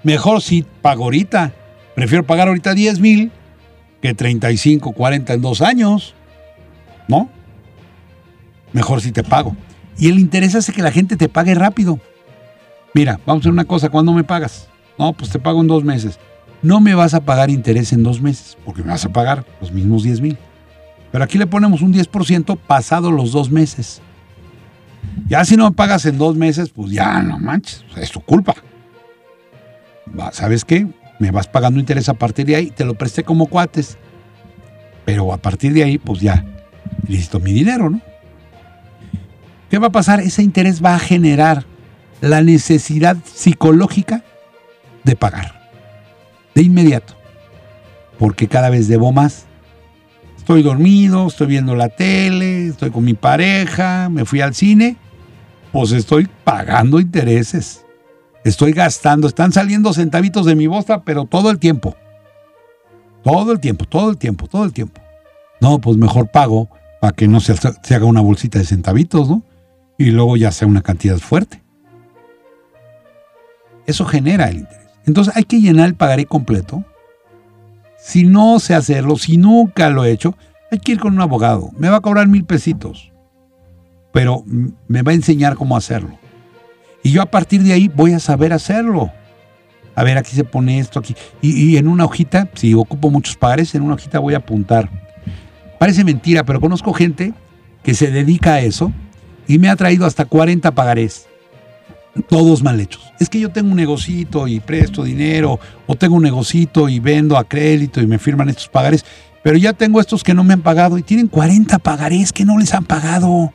Mejor 0.03 0.43
si 0.43 0.67
pago 0.83 1.05
ahorita. 1.05 1.55
Prefiero 1.95 2.27
pagar 2.27 2.49
ahorita 2.49 2.75
10 2.75 3.01
mil 3.01 3.33
que 4.03 4.13
35, 4.13 4.93
40 4.93 5.33
en 5.33 5.41
dos 5.41 5.63
años. 5.63 6.15
¿No? 7.11 7.29
Mejor 8.73 9.01
si 9.01 9.11
te 9.11 9.25
pago. 9.25 9.57
Y 9.99 10.09
el 10.09 10.19
interés 10.19 10.55
hace 10.55 10.73
que 10.73 10.81
la 10.81 10.93
gente 10.93 11.17
te 11.17 11.29
pague 11.29 11.55
rápido. 11.55 11.99
Mira, 12.95 13.21
vamos 13.27 13.41
a 13.41 13.43
hacer 13.43 13.53
una 13.53 13.65
cosa, 13.65 13.89
¿cuándo 13.89 14.13
me 14.13 14.25
pagas? 14.25 14.69
No, 14.97 15.13
pues 15.13 15.31
te 15.31 15.39
pago 15.39 15.61
en 15.61 15.67
dos 15.67 15.85
meses. 15.85 16.19
No 16.63 16.81
me 16.81 16.95
vas 16.95 17.15
a 17.15 17.21
pagar 17.21 17.51
interés 17.51 17.93
en 17.93 18.03
dos 18.03 18.21
meses, 18.21 18.57
porque 18.65 18.83
me 18.83 18.91
vas 18.91 19.05
a 19.05 19.09
pagar 19.09 19.45
los 19.61 19.73
mismos 19.73 20.05
10 20.05 20.21
mil. 20.21 20.39
Pero 21.11 21.25
aquí 21.25 21.37
le 21.37 21.47
ponemos 21.47 21.83
un 21.83 21.93
10% 21.93 22.57
pasado 22.59 23.11
los 23.11 23.33
dos 23.33 23.51
meses. 23.51 24.01
Ya 25.27 25.45
si 25.45 25.57
no 25.57 25.65
me 25.65 25.75
pagas 25.75 26.07
en 26.07 26.19
dos 26.19 26.37
meses, 26.37 26.71
pues 26.71 26.93
ya 26.93 27.23
no 27.23 27.39
manches, 27.39 27.85
es 27.97 28.11
tu 28.11 28.21
culpa. 28.21 28.55
¿Sabes 30.33 30.65
qué? 30.65 30.87
Me 31.19 31.31
vas 31.31 31.49
pagando 31.49 31.81
interés 31.81 32.09
a 32.09 32.15
partir 32.15 32.47
de 32.47 32.57
ahí, 32.57 32.71
te 32.71 32.85
lo 32.85 32.95
presté 32.95 33.25
como 33.25 33.47
cuates. 33.47 33.99
Pero 35.05 35.33
a 35.33 35.39
partir 35.39 35.73
de 35.73 35.83
ahí, 35.83 35.99
pues 35.99 36.21
ya, 36.21 36.45
listo 37.07 37.41
mi 37.41 37.53
dinero, 37.53 37.91
¿no? 37.91 38.01
¿Qué 39.71 39.79
va 39.79 39.89
a 39.89 39.93
pasar? 39.93 40.21
Ese 40.21 40.43
interés 40.43 40.85
va 40.85 40.95
a 40.95 40.99
generar 40.99 41.65
la 42.21 42.43
necesidad 42.43 43.17
psicológica 43.25 44.25
de 45.05 45.17
pagar. 45.17 45.71
De 46.55 46.63
inmediato. 46.63 47.15
Porque 48.19 48.49
cada 48.49 48.71
vez 48.71 48.89
debo 48.89 49.13
más. 49.13 49.47
Estoy 50.37 50.63
dormido, 50.63 51.29
estoy 51.29 51.47
viendo 51.47 51.77
la 51.77 51.89
tele, 51.89 52.67
estoy 52.67 52.91
con 52.91 53.05
mi 53.05 53.15
pareja, 53.15 54.09
me 54.11 54.25
fui 54.25 54.41
al 54.41 54.55
cine. 54.55 54.97
Pues 55.73 55.93
estoy 55.93 56.29
pagando 56.45 56.99
intereses. 56.99 57.85
Estoy 58.45 58.73
gastando, 58.73 59.29
están 59.29 59.53
saliendo 59.53 59.93
centavitos 59.93 60.47
de 60.47 60.57
mi 60.57 60.67
bosta, 60.67 61.03
pero 61.03 61.27
todo 61.27 61.51
el 61.51 61.59
tiempo. 61.59 61.95
Todo 63.23 63.53
el 63.53 63.61
tiempo, 63.61 63.85
todo 63.85 64.11
el 64.11 64.17
tiempo, 64.17 64.49
todo 64.49 64.65
el 64.65 64.73
tiempo. 64.73 65.01
No, 65.61 65.79
pues 65.79 65.97
mejor 65.97 66.31
pago 66.31 66.69
para 67.01 67.15
que 67.15 67.29
no 67.29 67.41
se, 67.41 67.55
se 67.57 67.95
haga 67.95 68.05
una 68.05 68.21
bolsita 68.21 68.59
de 68.59 68.65
centavitos, 68.65 69.29
¿no? 69.29 69.43
Y 69.99 70.11
luego 70.11 70.37
ya 70.37 70.51
sea 70.53 70.67
una 70.67 70.83
cantidad 70.83 71.19
fuerte. 71.19 71.63
Eso 73.87 74.05
genera 74.05 74.49
el 74.49 74.59
interés. 74.59 74.89
Entonces 75.07 75.37
hay 75.37 75.45
que 75.45 75.61
llenar 75.61 75.87
el 75.87 75.95
pagaré 75.95 76.27
completo. 76.27 76.85
Si 77.99 78.25
no 78.25 78.59
sé 78.61 78.75
hacerlo, 78.75 79.17
si 79.17 79.37
nunca 79.37 79.91
lo 79.91 80.05
he 80.05 80.11
hecho, 80.11 80.35
hay 80.71 80.79
que 80.79 80.93
ir 80.93 81.01
con 81.01 81.15
un 81.15 81.21
abogado. 81.21 81.71
Me 81.77 81.89
va 81.89 81.97
a 81.97 82.01
cobrar 82.01 82.29
mil 82.29 82.45
pesitos, 82.45 83.13
pero 84.13 84.45
me 84.89 85.03
va 85.03 85.13
a 85.13 85.15
enseñar 85.15 85.57
cómo 85.57 85.77
hacerlo. 85.77 86.19
Y 87.03 87.13
yo 87.13 87.23
a 87.23 87.27
partir 87.27 87.63
de 87.63 87.73
ahí 87.73 87.89
voy 87.89 88.13
a 88.13 88.21
saber 88.21 88.53
hacerlo. 88.53 89.11
A 89.95 90.05
ver, 90.05 90.19
aquí 90.19 90.35
se 90.35 90.45
pone 90.45 90.79
esto, 90.79 90.99
aquí. 90.99 91.15
Y, 91.43 91.77
en 91.77 91.89
una 91.89 92.05
hojita, 92.05 92.49
si 92.55 92.75
ocupo 92.75 93.11
muchos 93.11 93.37
pagarés, 93.37 93.75
en 93.75 93.83
una 93.83 93.95
hojita 93.95 94.19
voy 94.19 94.35
a 94.35 94.39
apuntar. 94.39 94.89
Parece 95.81 96.05
mentira, 96.05 96.45
pero 96.45 96.61
conozco 96.61 96.93
gente 96.93 97.33
que 97.83 97.95
se 97.95 98.11
dedica 98.11 98.53
a 98.53 98.61
eso 98.61 98.93
y 99.49 99.59
me 99.59 99.71
ha 99.71 99.77
traído 99.77 100.05
hasta 100.05 100.27
40 100.27 100.73
pagarés 100.73 101.27
todos 102.29 102.63
mal 102.63 102.79
hechos. 102.79 103.15
Es 103.19 103.31
que 103.31 103.41
yo 103.41 103.49
tengo 103.49 103.71
un 103.71 103.77
negocito 103.77 104.47
y 104.47 104.61
presto 104.61 105.05
dinero, 105.05 105.59
o 105.87 105.95
tengo 105.97 106.17
un 106.17 106.23
negocito 106.23 106.91
y 106.91 107.01
vendo 107.01 107.39
a 107.39 107.45
crédito 107.45 108.03
y 108.03 108.07
me 108.07 108.19
firman 108.19 108.51
estos 108.51 108.69
pagarés, 108.69 109.07
pero 109.43 109.57
ya 109.57 109.73
tengo 109.73 110.03
estos 110.03 110.23
que 110.23 110.35
no 110.35 110.45
me 110.45 110.53
han 110.53 110.61
pagado 110.61 110.99
y 110.99 111.03
tienen 111.03 111.29
40 111.29 111.79
pagarés 111.79 112.31
que 112.31 112.45
no 112.45 112.59
les 112.59 112.75
han 112.75 112.85
pagado. 112.85 113.51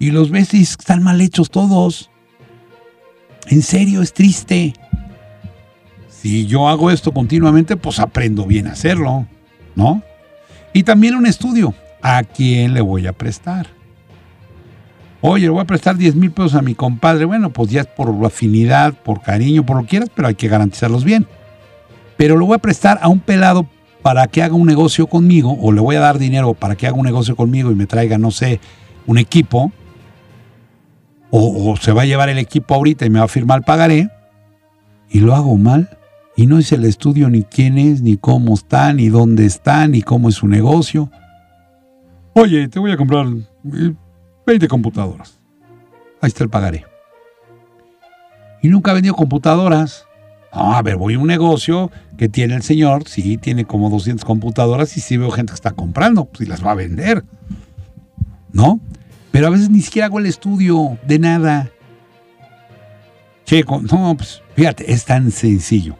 Y 0.00 0.10
los 0.10 0.28
ves 0.32 0.52
están 0.54 1.04
mal 1.04 1.20
hechos 1.20 1.50
todos. 1.50 2.10
En 3.46 3.62
serio, 3.62 4.02
es 4.02 4.12
triste. 4.12 4.72
Si 6.08 6.46
yo 6.46 6.68
hago 6.68 6.90
esto 6.90 7.12
continuamente, 7.12 7.76
pues 7.76 8.00
aprendo 8.00 8.44
bien 8.44 8.66
a 8.66 8.72
hacerlo, 8.72 9.28
¿no? 9.76 10.02
Y 10.72 10.82
también 10.82 11.14
un 11.14 11.26
estudio. 11.26 11.74
¿A 12.02 12.24
quién 12.24 12.74
le 12.74 12.80
voy 12.80 13.06
a 13.06 13.12
prestar? 13.12 13.68
Oye, 15.20 15.44
le 15.44 15.50
voy 15.50 15.62
a 15.62 15.66
prestar 15.66 15.96
10 15.96 16.16
mil 16.16 16.32
pesos 16.32 16.56
a 16.56 16.62
mi 16.62 16.74
compadre. 16.74 17.24
Bueno, 17.26 17.50
pues 17.50 17.70
ya 17.70 17.82
es 17.82 17.86
por 17.86 18.12
afinidad, 18.26 18.92
por 18.92 19.22
cariño, 19.22 19.64
por 19.64 19.76
lo 19.76 19.82
que 19.82 19.90
quieras, 19.90 20.10
pero 20.14 20.26
hay 20.26 20.34
que 20.34 20.48
garantizarlos 20.48 21.04
bien. 21.04 21.26
Pero 22.16 22.36
lo 22.36 22.46
voy 22.46 22.56
a 22.56 22.58
prestar 22.58 22.98
a 23.02 23.08
un 23.08 23.20
pelado 23.20 23.68
para 24.02 24.26
que 24.26 24.42
haga 24.42 24.54
un 24.54 24.66
negocio 24.66 25.06
conmigo, 25.06 25.56
o 25.60 25.72
le 25.72 25.80
voy 25.80 25.96
a 25.96 26.00
dar 26.00 26.18
dinero 26.18 26.54
para 26.54 26.74
que 26.74 26.88
haga 26.88 26.96
un 26.96 27.06
negocio 27.06 27.36
conmigo 27.36 27.70
y 27.70 27.76
me 27.76 27.86
traiga, 27.86 28.18
no 28.18 28.32
sé, 28.32 28.60
un 29.06 29.16
equipo, 29.16 29.72
o, 31.30 31.76
se 31.80 31.92
va 31.92 32.02
a 32.02 32.04
llevar 32.04 32.28
el 32.28 32.38
equipo 32.38 32.74
ahorita 32.74 33.06
y 33.06 33.10
me 33.10 33.20
va 33.20 33.26
a 33.26 33.28
firmar 33.28 33.58
el 33.58 33.64
pagaré, 33.64 34.08
y 35.08 35.20
lo 35.20 35.34
hago 35.34 35.56
mal, 35.56 35.98
y 36.42 36.46
no 36.48 36.58
hice 36.58 36.74
el 36.74 36.84
estudio 36.84 37.30
ni 37.30 37.44
quién 37.44 37.78
es, 37.78 38.02
ni 38.02 38.16
cómo 38.16 38.54
está, 38.54 38.92
ni 38.92 39.08
dónde 39.08 39.46
está, 39.46 39.86
ni 39.86 40.02
cómo 40.02 40.28
es 40.28 40.34
su 40.34 40.48
negocio. 40.48 41.08
Oye, 42.32 42.66
te 42.66 42.80
voy 42.80 42.90
a 42.90 42.96
comprar 42.96 43.26
20 44.44 44.66
computadoras. 44.66 45.38
Ahí 46.20 46.26
está 46.26 46.42
el 46.42 46.50
pagaré. 46.50 46.84
Y 48.60 48.68
nunca 48.70 48.90
ha 48.90 48.94
vendido 48.94 49.14
computadoras. 49.14 50.04
a 50.50 50.82
ver, 50.82 50.96
voy 50.96 51.14
a 51.14 51.20
un 51.20 51.28
negocio 51.28 51.92
que 52.18 52.28
tiene 52.28 52.56
el 52.56 52.62
señor, 52.62 53.06
sí, 53.06 53.36
tiene 53.36 53.64
como 53.64 53.88
200 53.88 54.24
computadoras 54.24 54.96
y 54.96 55.00
sí 55.00 55.16
veo 55.16 55.30
gente 55.30 55.52
que 55.52 55.56
está 55.56 55.70
comprando, 55.70 56.24
pues 56.24 56.40
y 56.40 56.46
las 56.46 56.66
va 56.66 56.72
a 56.72 56.74
vender. 56.74 57.24
¿No? 58.52 58.80
Pero 59.30 59.46
a 59.46 59.50
veces 59.50 59.70
ni 59.70 59.80
siquiera 59.80 60.06
hago 60.06 60.18
el 60.18 60.26
estudio 60.26 60.98
de 61.06 61.20
nada. 61.20 61.70
Checo, 63.44 63.80
no, 63.80 64.16
pues 64.16 64.42
fíjate, 64.56 64.92
es 64.92 65.04
tan 65.04 65.30
sencillo. 65.30 65.94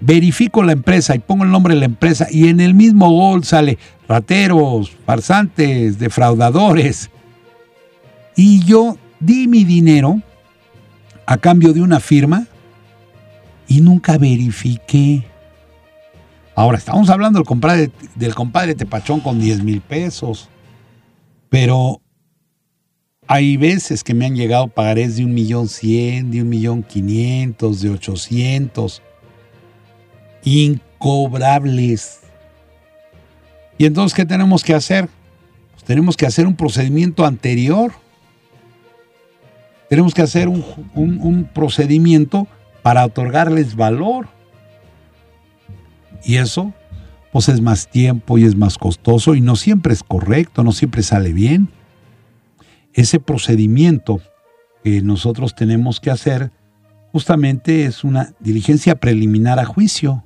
Verifico 0.00 0.62
la 0.62 0.72
empresa 0.72 1.14
y 1.14 1.20
pongo 1.20 1.44
el 1.44 1.50
nombre 1.50 1.74
de 1.74 1.80
la 1.80 1.86
empresa 1.86 2.26
y 2.30 2.48
en 2.48 2.60
el 2.60 2.74
mismo 2.74 3.10
gol 3.10 3.44
sale 3.44 3.78
rateros, 4.08 4.90
farsantes, 5.04 5.98
defraudadores. 5.98 7.10
Y 8.36 8.62
yo 8.64 8.96
di 9.20 9.48
mi 9.48 9.64
dinero 9.64 10.20
a 11.24 11.38
cambio 11.38 11.72
de 11.72 11.82
una 11.82 12.00
firma 12.00 12.46
y 13.66 13.80
nunca 13.80 14.18
verifiqué. 14.18 15.24
Ahora, 16.54 16.78
estamos 16.78 17.10
hablando 17.10 17.38
del 17.38 17.46
compadre, 17.46 17.90
del 18.14 18.34
compadre 18.34 18.74
Tepachón 18.74 19.20
con 19.20 19.40
10 19.40 19.62
mil 19.62 19.80
pesos, 19.80 20.48
pero 21.48 22.00
hay 23.26 23.56
veces 23.56 24.04
que 24.04 24.14
me 24.14 24.26
han 24.26 24.36
llegado 24.36 24.68
pagarés 24.68 25.16
de 25.16 25.24
un 25.24 25.34
millón 25.34 25.68
cien, 25.68 26.30
de 26.30 26.42
un 26.42 26.48
millón 26.48 26.82
quinientos, 26.82 27.80
de 27.80 27.90
ochocientos, 27.90 29.02
incobrables. 30.46 32.20
¿Y 33.76 33.84
entonces 33.84 34.14
qué 34.14 34.24
tenemos 34.24 34.62
que 34.62 34.74
hacer? 34.74 35.08
Pues 35.72 35.84
tenemos 35.84 36.16
que 36.16 36.24
hacer 36.24 36.46
un 36.46 36.54
procedimiento 36.54 37.26
anterior. 37.26 37.92
Tenemos 39.90 40.14
que 40.14 40.22
hacer 40.22 40.48
un, 40.48 40.64
un 40.94 41.50
procedimiento 41.52 42.46
para 42.82 43.04
otorgarles 43.04 43.74
valor. 43.74 44.28
Y 46.24 46.36
eso, 46.36 46.72
pues 47.32 47.48
es 47.48 47.60
más 47.60 47.88
tiempo 47.88 48.38
y 48.38 48.44
es 48.44 48.56
más 48.56 48.78
costoso 48.78 49.34
y 49.34 49.40
no 49.40 49.56
siempre 49.56 49.92
es 49.92 50.02
correcto, 50.02 50.62
no 50.62 50.72
siempre 50.72 51.02
sale 51.02 51.32
bien. 51.32 51.68
Ese 52.94 53.20
procedimiento 53.20 54.20
que 54.84 55.02
nosotros 55.02 55.54
tenemos 55.54 56.00
que 56.00 56.10
hacer 56.10 56.52
justamente 57.12 57.84
es 57.84 58.04
una 58.04 58.32
diligencia 58.40 58.94
preliminar 58.94 59.58
a 59.58 59.64
juicio. 59.64 60.22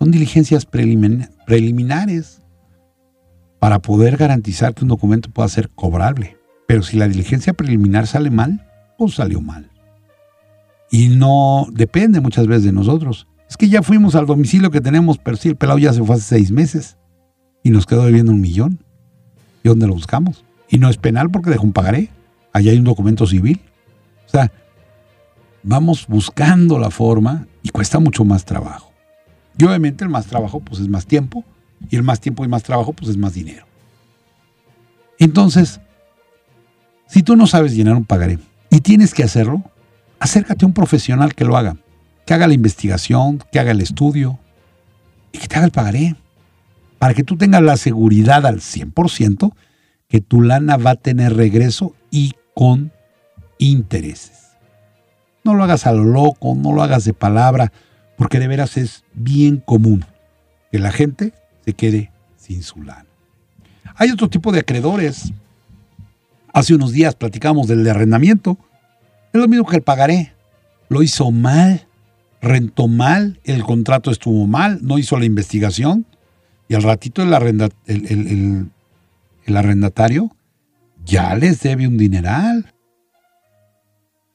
Son 0.00 0.10
diligencias 0.10 0.66
preliminares 0.66 2.42
para 3.60 3.78
poder 3.78 4.16
garantizar 4.16 4.74
que 4.74 4.82
un 4.82 4.88
documento 4.88 5.30
pueda 5.30 5.48
ser 5.48 5.68
cobrable. 5.70 6.36
Pero 6.66 6.82
si 6.82 6.96
la 6.96 7.06
diligencia 7.06 7.52
preliminar 7.52 8.08
sale 8.08 8.30
mal, 8.30 8.66
pues 8.98 9.14
salió 9.14 9.40
mal 9.40 9.70
y 10.90 11.08
no 11.08 11.68
depende 11.72 12.20
muchas 12.20 12.46
veces 12.46 12.64
de 12.64 12.72
nosotros. 12.72 13.26
Es 13.48 13.56
que 13.56 13.68
ya 13.68 13.82
fuimos 13.82 14.14
al 14.14 14.26
domicilio 14.26 14.70
que 14.70 14.80
tenemos, 14.80 15.18
pero 15.18 15.36
sí, 15.36 15.48
el 15.48 15.56
pelado 15.56 15.78
ya 15.78 15.92
se 15.92 16.02
fue 16.02 16.16
hace 16.16 16.24
seis 16.24 16.50
meses 16.50 16.96
y 17.62 17.70
nos 17.70 17.86
quedó 17.86 18.04
debiendo 18.04 18.32
un 18.32 18.40
millón. 18.40 18.80
¿Y 19.62 19.68
dónde 19.68 19.86
lo 19.86 19.94
buscamos? 19.94 20.44
Y 20.68 20.78
no 20.78 20.88
es 20.88 20.96
penal 20.96 21.30
porque 21.30 21.50
dejó 21.50 21.64
un 21.64 21.72
pagaré. 21.72 22.10
Allá 22.52 22.72
hay 22.72 22.78
un 22.78 22.84
documento 22.84 23.26
civil. 23.26 23.60
O 24.26 24.30
sea, 24.30 24.50
vamos 25.62 26.06
buscando 26.08 26.78
la 26.78 26.90
forma 26.90 27.46
y 27.62 27.70
cuesta 27.70 27.98
mucho 27.98 28.24
más 28.24 28.44
trabajo. 28.44 28.89
Y 29.58 29.64
obviamente 29.64 30.04
el 30.04 30.10
más 30.10 30.26
trabajo 30.26 30.60
pues 30.60 30.80
es 30.80 30.88
más 30.88 31.06
tiempo 31.06 31.44
y 31.88 31.96
el 31.96 32.02
más 32.02 32.20
tiempo 32.20 32.44
y 32.44 32.48
más 32.48 32.62
trabajo 32.62 32.92
pues 32.92 33.10
es 33.10 33.16
más 33.16 33.34
dinero. 33.34 33.66
Entonces, 35.18 35.80
si 37.08 37.22
tú 37.22 37.36
no 37.36 37.46
sabes 37.46 37.74
llenar 37.74 37.96
un 37.96 38.04
pagaré 38.04 38.38
y 38.70 38.80
tienes 38.80 39.12
que 39.12 39.22
hacerlo, 39.22 39.62
acércate 40.18 40.64
a 40.64 40.68
un 40.68 40.74
profesional 40.74 41.34
que 41.34 41.44
lo 41.44 41.56
haga, 41.56 41.76
que 42.24 42.34
haga 42.34 42.46
la 42.46 42.54
investigación, 42.54 43.42
que 43.50 43.58
haga 43.58 43.72
el 43.72 43.80
estudio 43.80 44.38
y 45.32 45.38
que 45.38 45.48
te 45.48 45.56
haga 45.56 45.66
el 45.66 45.72
pagaré, 45.72 46.16
para 46.98 47.14
que 47.14 47.24
tú 47.24 47.36
tengas 47.36 47.62
la 47.62 47.76
seguridad 47.76 48.46
al 48.46 48.60
100% 48.60 49.52
que 50.08 50.20
tu 50.20 50.42
lana 50.42 50.76
va 50.76 50.90
a 50.90 50.96
tener 50.96 51.36
regreso 51.36 51.94
y 52.10 52.34
con 52.54 52.92
intereses. 53.58 54.50
No 55.44 55.54
lo 55.54 55.64
hagas 55.64 55.86
a 55.86 55.92
lo 55.92 56.04
loco, 56.04 56.54
no 56.54 56.72
lo 56.72 56.82
hagas 56.82 57.04
de 57.04 57.14
palabra, 57.14 57.72
porque 58.20 58.38
de 58.38 58.48
veras 58.48 58.76
es 58.76 59.02
bien 59.14 59.62
común 59.64 60.04
que 60.70 60.78
la 60.78 60.92
gente 60.92 61.32
se 61.64 61.72
quede 61.72 62.12
sin 62.36 62.62
su 62.62 62.82
lana. 62.82 63.06
Hay 63.94 64.10
otro 64.10 64.28
tipo 64.28 64.52
de 64.52 64.60
acreedores. 64.60 65.32
Hace 66.52 66.74
unos 66.74 66.92
días 66.92 67.14
platicamos 67.14 67.66
del 67.66 67.82
de 67.82 67.92
arrendamiento 67.92 68.58
es 69.32 69.40
lo 69.40 69.48
mismo 69.48 69.64
que 69.64 69.76
el 69.76 69.82
pagaré. 69.82 70.34
Lo 70.90 71.02
hizo 71.02 71.30
mal, 71.30 71.86
rentó 72.42 72.88
mal, 72.88 73.40
el 73.44 73.62
contrato 73.62 74.10
estuvo 74.10 74.46
mal, 74.46 74.80
no 74.82 74.98
hizo 74.98 75.18
la 75.18 75.24
investigación 75.24 76.04
y 76.68 76.74
al 76.74 76.82
ratito 76.82 77.22
el, 77.22 78.70
el, 79.46 79.56
arrendatario 79.56 80.36
ya 81.06 81.34
les 81.36 81.62
debe 81.62 81.88
un 81.88 81.96
dineral. 81.96 82.70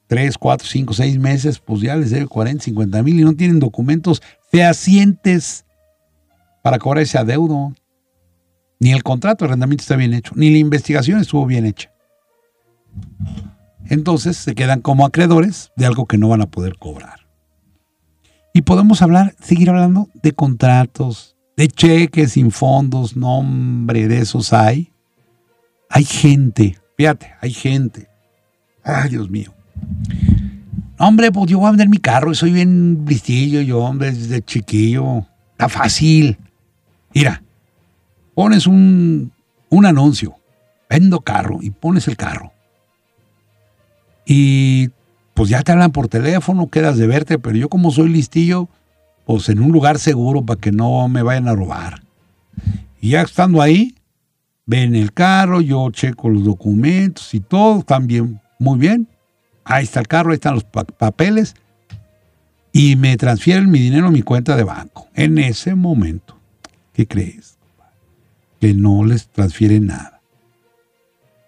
Tres, 0.06 0.38
cuatro, 0.38 0.66
cinco, 0.66 0.94
seis 0.94 1.18
meses, 1.18 1.58
pues 1.58 1.80
ya 1.80 1.96
les 1.96 2.10
debe 2.10 2.26
40, 2.26 2.64
50 2.64 3.02
mil 3.02 3.20
y 3.20 3.24
no 3.24 3.34
tienen 3.34 3.58
documentos 3.58 4.22
fehacientes 4.50 5.64
para 6.62 6.78
cobrar 6.78 7.02
ese 7.02 7.18
adeudo. 7.18 7.74
Ni 8.78 8.92
el 8.92 9.02
contrato 9.02 9.44
de 9.44 9.50
arrendamiento 9.50 9.82
está 9.82 9.96
bien 9.96 10.14
hecho, 10.14 10.32
ni 10.36 10.50
la 10.50 10.58
investigación 10.58 11.20
estuvo 11.20 11.46
bien 11.46 11.64
hecha 11.64 11.90
entonces 13.88 14.36
se 14.36 14.54
quedan 14.54 14.80
como 14.80 15.06
acreedores 15.06 15.72
de 15.76 15.86
algo 15.86 16.06
que 16.06 16.18
no 16.18 16.28
van 16.28 16.42
a 16.42 16.50
poder 16.50 16.76
cobrar. 16.76 17.26
Y 18.52 18.62
podemos 18.62 19.02
hablar, 19.02 19.34
seguir 19.40 19.70
hablando 19.70 20.08
de 20.22 20.32
contratos, 20.32 21.36
de 21.56 21.68
cheques 21.68 22.32
sin 22.32 22.50
fondos, 22.50 23.16
nombre 23.16 24.08
de 24.08 24.18
esos 24.18 24.52
hay. 24.52 24.92
Hay 25.90 26.04
gente, 26.04 26.78
fíjate, 26.96 27.34
hay 27.40 27.52
gente. 27.52 28.08
Ay, 28.82 29.10
Dios 29.10 29.30
mío. 29.30 29.52
Hombre, 30.98 31.30
pues 31.30 31.50
yo 31.50 31.58
voy 31.58 31.68
a 31.68 31.70
vender 31.70 31.88
mi 31.88 31.98
carro 31.98 32.34
soy 32.34 32.52
bien 32.52 33.04
listillo, 33.06 33.60
yo, 33.60 33.80
hombre, 33.80 34.12
desde 34.12 34.42
chiquillo. 34.42 35.26
Está 35.52 35.68
fácil. 35.68 36.38
Mira, 37.14 37.42
pones 38.34 38.66
un, 38.66 39.32
un 39.68 39.86
anuncio, 39.86 40.36
vendo 40.88 41.20
carro 41.20 41.58
y 41.60 41.70
pones 41.70 42.08
el 42.08 42.16
carro. 42.16 42.52
Y 44.26 44.90
pues 45.34 45.50
ya 45.50 45.62
te 45.62 45.72
hablan 45.72 45.92
por 45.92 46.08
teléfono, 46.08 46.68
quedas 46.68 46.96
de 46.96 47.06
verte, 47.06 47.38
pero 47.38 47.56
yo 47.56 47.68
como 47.68 47.90
soy 47.90 48.08
listillo, 48.08 48.68
pues 49.26 49.48
en 49.48 49.60
un 49.60 49.70
lugar 49.70 49.98
seguro 49.98 50.42
para 50.42 50.60
que 50.60 50.72
no 50.72 51.08
me 51.08 51.22
vayan 51.22 51.48
a 51.48 51.54
robar. 51.54 52.02
Y 53.00 53.10
ya 53.10 53.22
estando 53.22 53.60
ahí, 53.60 53.94
ven 54.64 54.94
el 54.94 55.12
carro, 55.12 55.60
yo 55.60 55.90
checo 55.90 56.28
los 56.28 56.44
documentos 56.44 57.34
y 57.34 57.40
todo, 57.40 57.84
bien, 58.02 58.40
muy 58.58 58.78
bien. 58.78 59.08
Ahí 59.66 59.84
está 59.84 60.00
el 60.00 60.08
carro, 60.08 60.30
ahí 60.30 60.36
están 60.36 60.54
los 60.54 60.64
papeles. 60.64 61.54
Y 62.72 62.96
me 62.96 63.16
transfieren 63.18 63.70
mi 63.70 63.80
dinero 63.80 64.06
a 64.06 64.10
mi 64.10 64.22
cuenta 64.22 64.56
de 64.56 64.64
banco. 64.64 65.08
En 65.14 65.36
ese 65.36 65.74
momento, 65.74 66.38
¿qué 66.94 67.06
crees? 67.06 67.58
Que 68.60 68.72
no 68.72 69.04
les 69.04 69.28
transfieren 69.28 69.86
nada. 69.86 70.20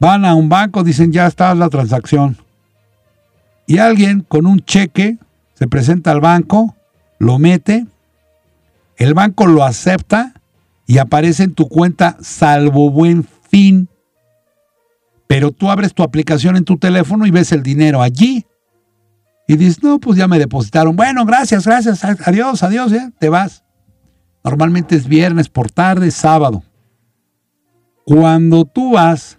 Van 0.01 0.27
a 0.27 0.35
un 0.35 0.51
banco, 0.51 0.85
dicen, 0.85 1.13
ya 1.13 1.27
está 1.27 1.55
la 1.55 1.71
transacción 1.71 2.37
y 3.69 3.79
alguien 3.79 4.23
con 4.27 4.47
un 4.47 4.61
cheque 4.61 5.19
se 5.53 5.69
presenta 5.69 6.11
al 6.11 6.21
banco, 6.21 6.75
lo 7.19 7.39
mete, 7.39 7.87
el 8.97 9.13
banco 9.13 9.47
lo 9.47 9.63
acepta 9.63 10.33
y 10.87 10.97
aparece 10.97 11.43
en 11.45 11.53
tu 11.53 11.69
cuenta 11.69 12.17
salvo 12.23 12.91
buen 12.91 13.25
fin. 13.51 13.89
Pero 15.29 15.53
tú 15.53 15.71
abres 15.71 15.95
tu 15.95 16.03
aplicación 16.03 16.57
en 16.57 16.65
tu 16.65 16.79
teléfono 16.79 17.27
y 17.27 17.31
ves 17.31 17.53
el 17.53 17.63
dinero 17.63 18.03
allí. 18.03 18.45
Y 19.47 19.57
dices, 19.57 19.83
no, 19.83 20.01
pues 20.01 20.19
ya 20.19 20.27
me 20.27 20.39
depositaron. 20.39 20.97
Bueno, 20.97 21.25
gracias, 21.25 21.67
gracias. 21.67 22.03
Adiós, 22.05 22.63
adiós, 22.63 22.93
te 23.19 23.29
vas. 23.29 23.63
Normalmente 24.43 24.97
es 24.97 25.07
viernes 25.07 25.49
por 25.49 25.71
tarde, 25.71 26.11
sábado. 26.11 26.63
Cuando 28.05 28.65
tú 28.65 28.93
vas 28.93 29.39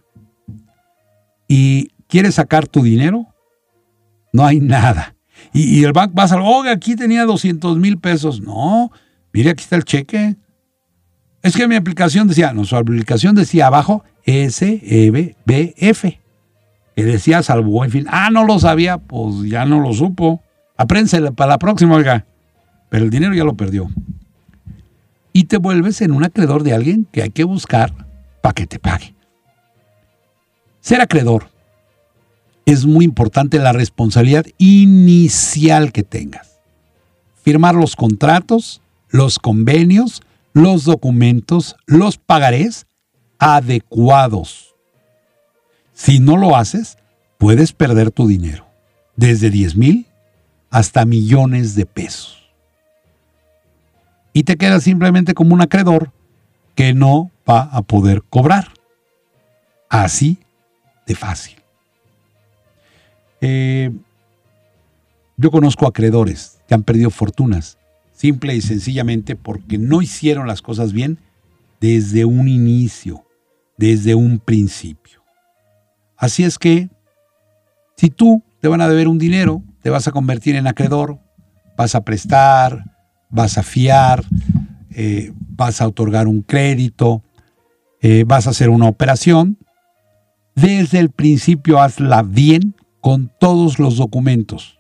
y 1.48 1.90
quieres 2.08 2.36
sacar 2.36 2.68
tu 2.68 2.84
dinero, 2.84 3.28
no 4.32 4.46
hay 4.46 4.60
nada. 4.60 5.16
Y, 5.54 5.84
el 5.84 5.94
banco 5.94 6.14
va 6.16 6.24
a 6.24 6.28
salir, 6.28 6.46
oiga, 6.48 6.72
aquí 6.72 6.96
tenía 6.96 7.26
200 7.26 7.78
mil 7.78 7.98
pesos. 7.98 8.42
No, 8.42 8.92
mire, 9.34 9.50
aquí 9.52 9.64
está 9.64 9.76
el 9.76 9.84
cheque. 9.84 10.36
Es 11.42 11.56
que 11.56 11.68
mi 11.68 11.76
aplicación 11.76 12.28
decía, 12.28 12.54
no, 12.54 12.66
su 12.66 12.76
aplicación 12.76 13.34
decía 13.34 13.68
abajo 13.68 14.04
S-E-B-F, 14.30 16.20
que 16.96 17.04
decía 17.04 17.42
salvo 17.42 17.84
en 17.84 17.92
fin. 17.92 18.06
Ah, 18.10 18.30
no 18.32 18.46
lo 18.46 18.60
sabía, 18.60 19.00
pues 19.00 19.50
ya 19.50 19.66
no 19.66 19.80
lo 19.80 19.92
supo. 19.94 20.44
Aprénsele 20.78 21.32
para 21.32 21.54
la 21.54 21.58
próxima, 21.58 21.96
oiga. 21.96 22.28
Pero 22.90 23.06
el 23.06 23.10
dinero 23.10 23.34
ya 23.34 23.44
lo 23.44 23.56
perdió. 23.56 23.90
Y 25.34 25.46
te 25.46 25.58
vuelves 25.58 26.02
en 26.02 26.12
un 26.12 26.24
acreedor 26.24 26.62
de 26.64 26.74
alguien 26.74 27.08
que 27.12 27.24
hay 27.24 27.32
que 27.32 27.44
buscar 27.44 27.94
para 28.42 28.54
que 28.54 28.68
te 28.68 28.78
pague. 28.78 29.16
Ser 30.80 31.02
acreedor 31.02 31.50
es 32.66 32.86
muy 32.86 33.06
importante 33.06 33.58
la 33.58 33.74
responsabilidad 33.74 34.46
inicial 34.60 35.92
que 35.92 36.04
tengas. 36.04 36.60
Firmar 37.42 37.74
los 37.74 37.96
contratos, 37.96 38.82
los 39.10 39.40
convenios, 39.40 40.22
los 40.54 40.84
documentos, 40.84 41.76
los 41.88 42.18
pagarés 42.18 42.86
adecuados. 43.40 44.76
Si 45.94 46.20
no 46.20 46.38
lo 46.38 46.56
haces, 46.56 46.98
puedes 47.38 47.74
perder 47.74 48.12
tu 48.12 48.28
dinero, 48.28 48.68
desde 49.16 49.50
10 49.50 49.76
mil 49.76 50.06
hasta 50.70 51.06
millones 51.06 51.76
de 51.76 51.86
pesos. 51.86 52.50
Y 54.34 54.44
te 54.44 54.58
quedas 54.58 54.84
simplemente 54.84 55.34
como 55.34 55.56
un 55.56 55.62
acreedor 55.62 56.12
que 56.76 56.94
no 56.94 57.32
va 57.50 57.62
a 57.62 57.82
poder 57.82 58.22
cobrar. 58.30 58.72
Así 59.90 60.38
de 61.08 61.16
fácil. 61.16 61.56
Eh, 63.42 63.92
yo 65.38 65.52
conozco 65.52 65.88
acreedores 65.88 66.60
que 66.68 66.76
han 66.76 66.84
perdido 66.84 67.10
fortunas, 67.10 67.78
simple 68.14 68.56
y 68.56 68.62
sencillamente 68.62 69.36
porque 69.36 69.78
no 69.78 70.02
hicieron 70.02 70.48
las 70.48 70.62
cosas 70.62 70.94
bien 70.94 71.18
desde 71.80 72.26
un 72.26 72.48
inicio, 72.48 73.26
desde 73.80 74.14
un 74.14 74.40
principio. 74.40 75.24
Así 76.18 76.44
es 76.44 76.60
que, 76.60 76.90
si 77.96 78.10
tú 78.10 78.44
te 78.60 78.68
van 78.68 78.82
a 78.82 78.90
deber 78.90 79.08
un 79.08 79.18
dinero, 79.18 79.64
te 79.82 79.90
vas 79.90 80.06
a 80.08 80.12
convertir 80.12 80.58
en 80.58 80.68
acreedor, 80.68 81.18
vas 81.78 81.96
a 81.96 82.04
prestar, 82.04 82.84
vas 83.30 83.58
a 83.58 83.64
fiar, 83.64 84.26
eh, 84.92 85.32
vas 85.56 85.80
a 85.80 85.88
otorgar 85.88 86.28
un 86.28 86.42
crédito, 86.42 87.24
eh, 88.02 88.26
vas 88.28 88.48
a 88.48 88.50
hacer 88.50 88.70
una 88.70 88.90
operación, 88.90 89.58
desde 90.56 91.00
el 91.00 91.10
principio 91.10 91.82
hazla 91.82 92.22
bien 92.22 92.76
con 93.00 93.32
todos 93.40 93.80
los 93.80 93.96
documentos. 93.96 94.78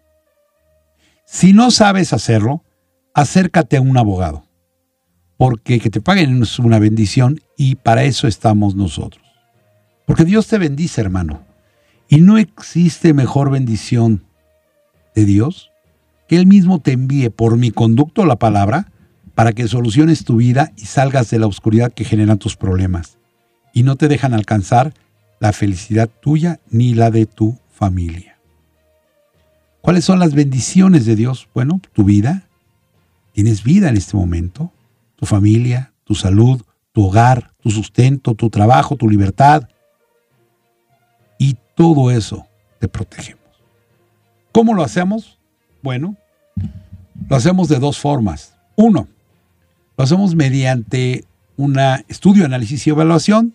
Si 1.26 1.54
no 1.54 1.72
sabes 1.72 2.12
hacerlo, 2.12 2.66
acércate 3.14 3.78
a 3.78 3.82
un 3.82 3.98
abogado, 3.98 4.44
porque 5.40 5.80
que 5.80 5.90
te 5.90 6.02
paguen 6.02 6.44
es 6.44 6.60
una 6.60 6.80
bendición 6.80 7.40
y 7.56 7.76
para 7.76 8.04
eso 8.04 8.28
estamos 8.28 8.76
nosotros. 8.76 9.24
Porque 10.06 10.26
Dios 10.26 10.48
te 10.48 10.58
bendice, 10.58 11.00
hermano, 11.00 11.46
y 12.10 12.20
no 12.20 12.38
existe 12.38 13.14
mejor 13.14 13.50
bendición 13.50 14.26
de 15.16 15.24
Dios 15.24 15.72
que 16.28 16.36
Él 16.36 16.46
mismo 16.46 16.82
te 16.82 16.92
envíe 16.92 17.30
por 17.30 17.56
mi 17.56 17.72
conducto 17.72 18.26
la 18.26 18.36
palabra 18.36 18.92
para 19.34 19.54
que 19.54 19.70
soluciones 19.70 20.26
tu 20.26 20.36
vida 20.36 20.74
y 20.76 20.88
salgas 20.88 21.30
de 21.30 21.40
la 21.40 21.48
oscuridad 21.48 21.94
que 21.94 22.04
generan 22.04 22.38
tus 22.38 22.58
problemas 22.58 23.18
y 23.74 23.84
no 23.84 23.96
te 23.96 24.10
dejan 24.10 24.34
alcanzar 24.34 24.94
la 25.40 25.54
felicidad 25.54 26.10
tuya 26.22 26.60
ni 26.70 26.96
la 26.96 27.12
de 27.12 27.28
tu 27.28 27.58
familia. 27.72 28.38
¿Cuáles 29.80 30.04
son 30.04 30.20
las 30.20 30.34
bendiciones 30.34 31.06
de 31.06 31.16
Dios? 31.16 31.48
Bueno, 31.54 31.80
tu 31.94 32.04
vida. 32.04 32.44
Tienes 33.32 33.64
vida 33.64 33.88
en 33.88 33.96
este 33.96 34.18
momento. 34.18 34.74
Tu 35.20 35.26
familia, 35.26 35.92
tu 36.06 36.16
salud, 36.16 36.62
tu 36.94 37.06
hogar, 37.06 37.52
tu 37.62 37.70
sustento, 37.70 38.36
tu 38.36 38.50
trabajo, 38.50 38.96
tu 38.96 39.10
libertad. 39.10 39.68
Y 41.38 41.58
todo 41.76 42.10
eso 42.10 42.48
te 42.80 42.88
protegemos. 42.88 43.44
¿Cómo 44.54 44.74
lo 44.74 44.84
hacemos? 44.84 45.38
Bueno, 45.82 46.16
lo 47.30 47.36
hacemos 47.36 47.68
de 47.68 47.80
dos 47.80 48.00
formas. 48.00 48.56
Uno, 48.78 49.10
lo 49.98 50.04
hacemos 50.04 50.36
mediante 50.36 51.26
un 51.58 51.78
estudio, 52.08 52.46
análisis 52.46 52.88
y 52.88 52.90
evaluación 52.90 53.54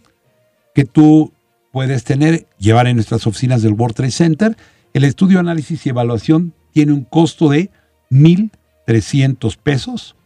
que 0.74 0.85
tú 0.85 1.33
puedes 1.72 2.05
tener, 2.05 2.46
llevar 2.59 2.87
en 2.87 2.96
nuestras 2.96 3.27
oficinas 3.27 3.62
del 3.62 3.72
World 3.72 3.96
Trade 3.96 4.11
Center. 4.11 4.57
El 4.92 5.05
estudio, 5.05 5.40
análisis 5.40 5.87
y 5.87 5.88
evaluación 5.88 6.53
tiene 6.72 6.92
un 6.92 7.05
costo 7.05 7.48
de 7.48 7.70
1.300 8.11 9.57
pesos. 9.57 10.16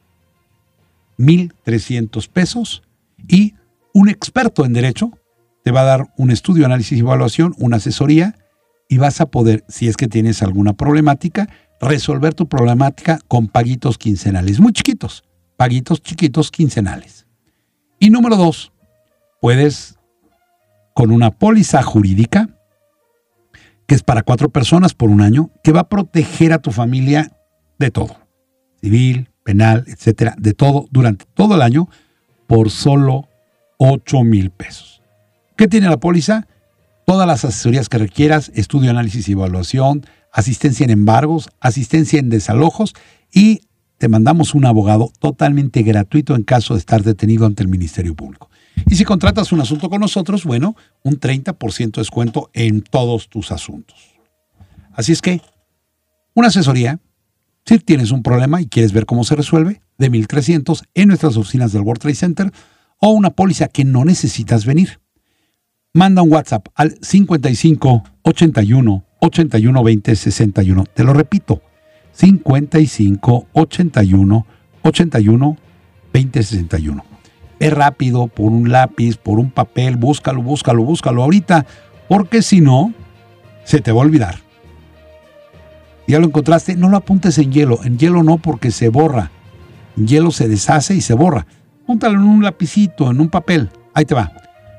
1.300 1.19 2.29
pesos. 2.29 2.83
Y 3.27 3.55
un 3.93 4.09
experto 4.09 4.65
en 4.65 4.73
derecho 4.73 5.13
te 5.65 5.73
va 5.73 5.83
a 5.83 5.85
dar 5.85 6.15
un 6.17 6.31
estudio, 6.31 6.67
análisis 6.67 6.99
y 6.99 7.01
evaluación, 7.01 7.55
una 7.59 7.77
asesoría, 7.77 8.37
y 8.89 8.99
vas 8.99 9.21
a 9.21 9.27
poder, 9.27 9.65
si 9.69 9.89
es 9.89 9.97
que 9.97 10.09
tienes 10.09 10.43
alguna 10.43 10.73
problemática, 10.73 11.49
resolver 11.81 12.35
tu 12.35 12.49
problemática 12.49 13.21
con 13.29 13.49
paguitos 13.49 13.99
quincenales, 13.99 14.61
muy 14.61 14.73
chiquitos, 14.73 15.25
paguitos 15.57 16.03
chiquitos 16.03 16.51
quincenales. 16.51 17.27
Y 17.99 18.11
número 18.11 18.37
dos, 18.37 18.73
puedes 19.41 19.99
con 20.95 21.11
una 21.11 21.31
póliza 21.31 21.83
jurídica 21.83 22.49
que 23.87 23.95
es 23.95 24.03
para 24.03 24.23
cuatro 24.23 24.51
personas 24.51 24.93
por 24.93 25.09
un 25.09 25.23
año, 25.23 25.51
que 25.65 25.73
va 25.73 25.81
a 25.81 25.89
proteger 25.89 26.53
a 26.53 26.59
tu 26.59 26.73
familia 26.73 27.33
de 27.79 27.91
todo, 27.91 28.17
civil, 28.83 29.31
penal, 29.49 29.85
etcétera, 29.87 30.35
de 30.39 30.53
todo 30.53 30.89
durante 30.91 31.25
todo 31.33 31.55
el 31.55 31.63
año 31.63 31.89
por 32.47 32.71
solo 32.71 33.31
8 33.79 34.23
mil 34.23 34.51
pesos. 34.51 35.01
¿Qué 35.57 35.67
tiene 35.69 35.89
la 35.89 35.97
póliza? 35.97 36.47
Todas 37.07 37.27
las 37.27 37.47
asesorías 37.47 37.89
que 37.89 37.97
requieras, 37.97 38.53
estudio, 38.55 38.91
análisis 38.91 39.27
y 39.27 39.33
evaluación, 39.33 40.05
asistencia 40.35 40.85
en 40.85 40.91
embargos, 40.91 41.49
asistencia 41.61 42.19
en 42.19 42.29
desalojos 42.29 42.93
y 43.33 43.63
te 43.97 44.09
mandamos 44.09 44.55
un 44.55 44.67
abogado 44.67 45.11
totalmente 45.19 45.83
gratuito 45.83 46.37
en 46.37 46.43
caso 46.43 46.75
de 46.75 46.81
estar 46.81 47.03
detenido 47.03 47.47
ante 47.47 47.63
el 47.63 47.71
Ministerio 47.71 48.15
Público. 48.15 48.51
Y 48.91 48.97
si 48.97 49.07
contratas 49.07 49.51
un 49.51 49.63
asunto 49.63 49.89
con 49.89 50.03
nosotros, 50.03 50.45
bueno, 50.45 50.77
un 51.05 51.19
30% 51.19 51.93
de 51.93 52.01
descuento 52.03 52.51
en 52.53 52.83
todos 52.83 53.31
tus 53.31 53.51
asuntos. 53.51 53.97
Así 54.93 55.13
es 55.13 55.23
que, 55.23 55.41
una 56.35 56.49
asesoría, 56.49 57.01
si 57.69 57.79
tienes 57.81 58.13
un 58.13 58.23
problema 58.23 58.63
y 58.63 58.67
quieres 58.67 58.93
ver 58.93 59.05
cómo 59.05 59.25
se 59.25 59.37
resuelve, 59.37 59.83
de 59.99 60.09
1300 60.09 60.85
en 60.95 61.09
nuestras 61.09 61.37
oficinas 61.37 61.71
del 61.73 61.83
World 61.83 62.01
Trade 62.01 62.15
Center 62.15 62.53
o 62.99 63.11
una 63.11 63.29
póliza 63.29 63.69
que 63.69 63.85
no 63.85 64.07
necesitas 64.07 64.65
venir. 64.65 65.01
Manda 65.93 66.23
un 66.23 66.33
WhatsApp 66.33 66.69
al 66.75 66.97
55 67.03 68.05
81 68.23 69.05
81 69.21 69.83
20 69.83 70.17
61. 70.17 70.85
Te 70.95 71.05
lo 71.05 71.13
repito, 71.13 71.61
55 72.13 73.49
81 73.53 74.47
81 74.83 75.57
20 76.13 76.43
61 76.43 77.05
es 77.59 77.73
rápido, 77.73 78.29
por 78.29 78.53
un 78.53 78.71
lápiz, 78.71 79.17
por 79.17 79.39
un 79.39 79.51
papel, 79.51 79.97
búscalo, 79.97 80.43
búscalo, 80.43 80.85
búscalo 80.85 81.23
ahorita, 81.23 81.67
porque 82.09 82.41
si 82.41 82.61
no, 82.61 82.95
se 83.65 83.81
te 83.81 83.93
va 83.93 84.01
a 84.01 84.05
olvidar. 84.05 84.48
Ya 86.09 86.19
lo 86.19 86.27
encontraste, 86.27 86.75
no 86.75 86.89
lo 86.89 86.97
apuntes 86.97 87.39
en 87.39 87.53
hielo, 87.53 87.85
en 87.85 87.99
hielo 87.99 88.23
no 88.25 88.39
porque 88.39 88.71
se 88.71 88.89
borra, 88.89 89.31
en 89.97 90.09
hielo 90.09 90.33
se 90.33 90.49
deshace 90.49 90.95
y 90.95 91.01
se 91.01 91.15
borra. 91.15 91.47
Púntalo 91.87 92.19
en 92.19 92.25
un 92.25 92.43
lapicito, 92.43 93.11
en 93.11 93.21
un 93.21 93.29
papel, 93.29 93.71
ahí 93.95 94.05
te 94.05 94.15
va. 94.15 94.33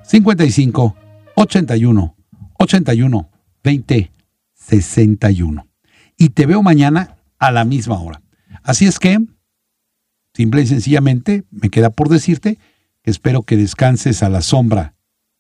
55 0.03 0.95
81 1.35 2.15
81 2.57 3.29
20 3.63 4.11
61. 4.53 5.67
Y 6.17 6.29
te 6.29 6.45
veo 6.45 6.61
mañana 6.61 7.17
a 7.37 7.51
la 7.51 7.63
misma 7.63 7.99
hora. 8.01 8.21
Así 8.63 8.85
es 8.85 8.99
que, 8.99 9.19
simple 10.33 10.63
y 10.63 10.67
sencillamente, 10.67 11.45
me 11.51 11.69
queda 11.69 11.91
por 11.91 12.09
decirte 12.09 12.57
Espero 13.03 13.43
que 13.43 13.57
descanses 13.57 14.23
a 14.23 14.29
la 14.29 14.41
sombra 14.41 14.95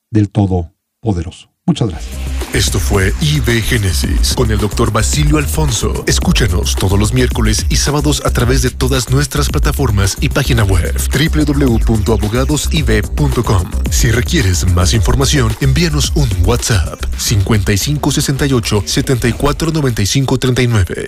del 0.09 0.29
Todopoderoso. 0.29 1.51
Muchas 1.69 1.89
gracias. 1.89 2.15
Esto 2.51 2.79
fue 2.79 3.13
IB 3.21 3.61
Génesis 3.61 4.33
con 4.33 4.49
el 4.49 4.57
doctor 4.57 4.91
Basilio 4.91 5.37
Alfonso. 5.37 6.03
Escúchanos 6.07 6.75
todos 6.75 6.97
los 6.97 7.13
miércoles 7.13 7.67
y 7.69 7.75
sábados 7.75 8.23
a 8.25 8.31
través 8.31 8.63
de 8.63 8.71
todas 8.71 9.11
nuestras 9.11 9.49
plataformas 9.49 10.17
y 10.19 10.29
página 10.29 10.63
web 10.63 10.99
www.abogadosib.com. 11.13 13.71
Si 13.91 14.09
requieres 14.09 14.65
más 14.73 14.95
información, 14.95 15.55
envíanos 15.61 16.11
un 16.15 16.27
WhatsApp 16.43 16.99
5568 17.19 18.83
749539. 18.83 21.07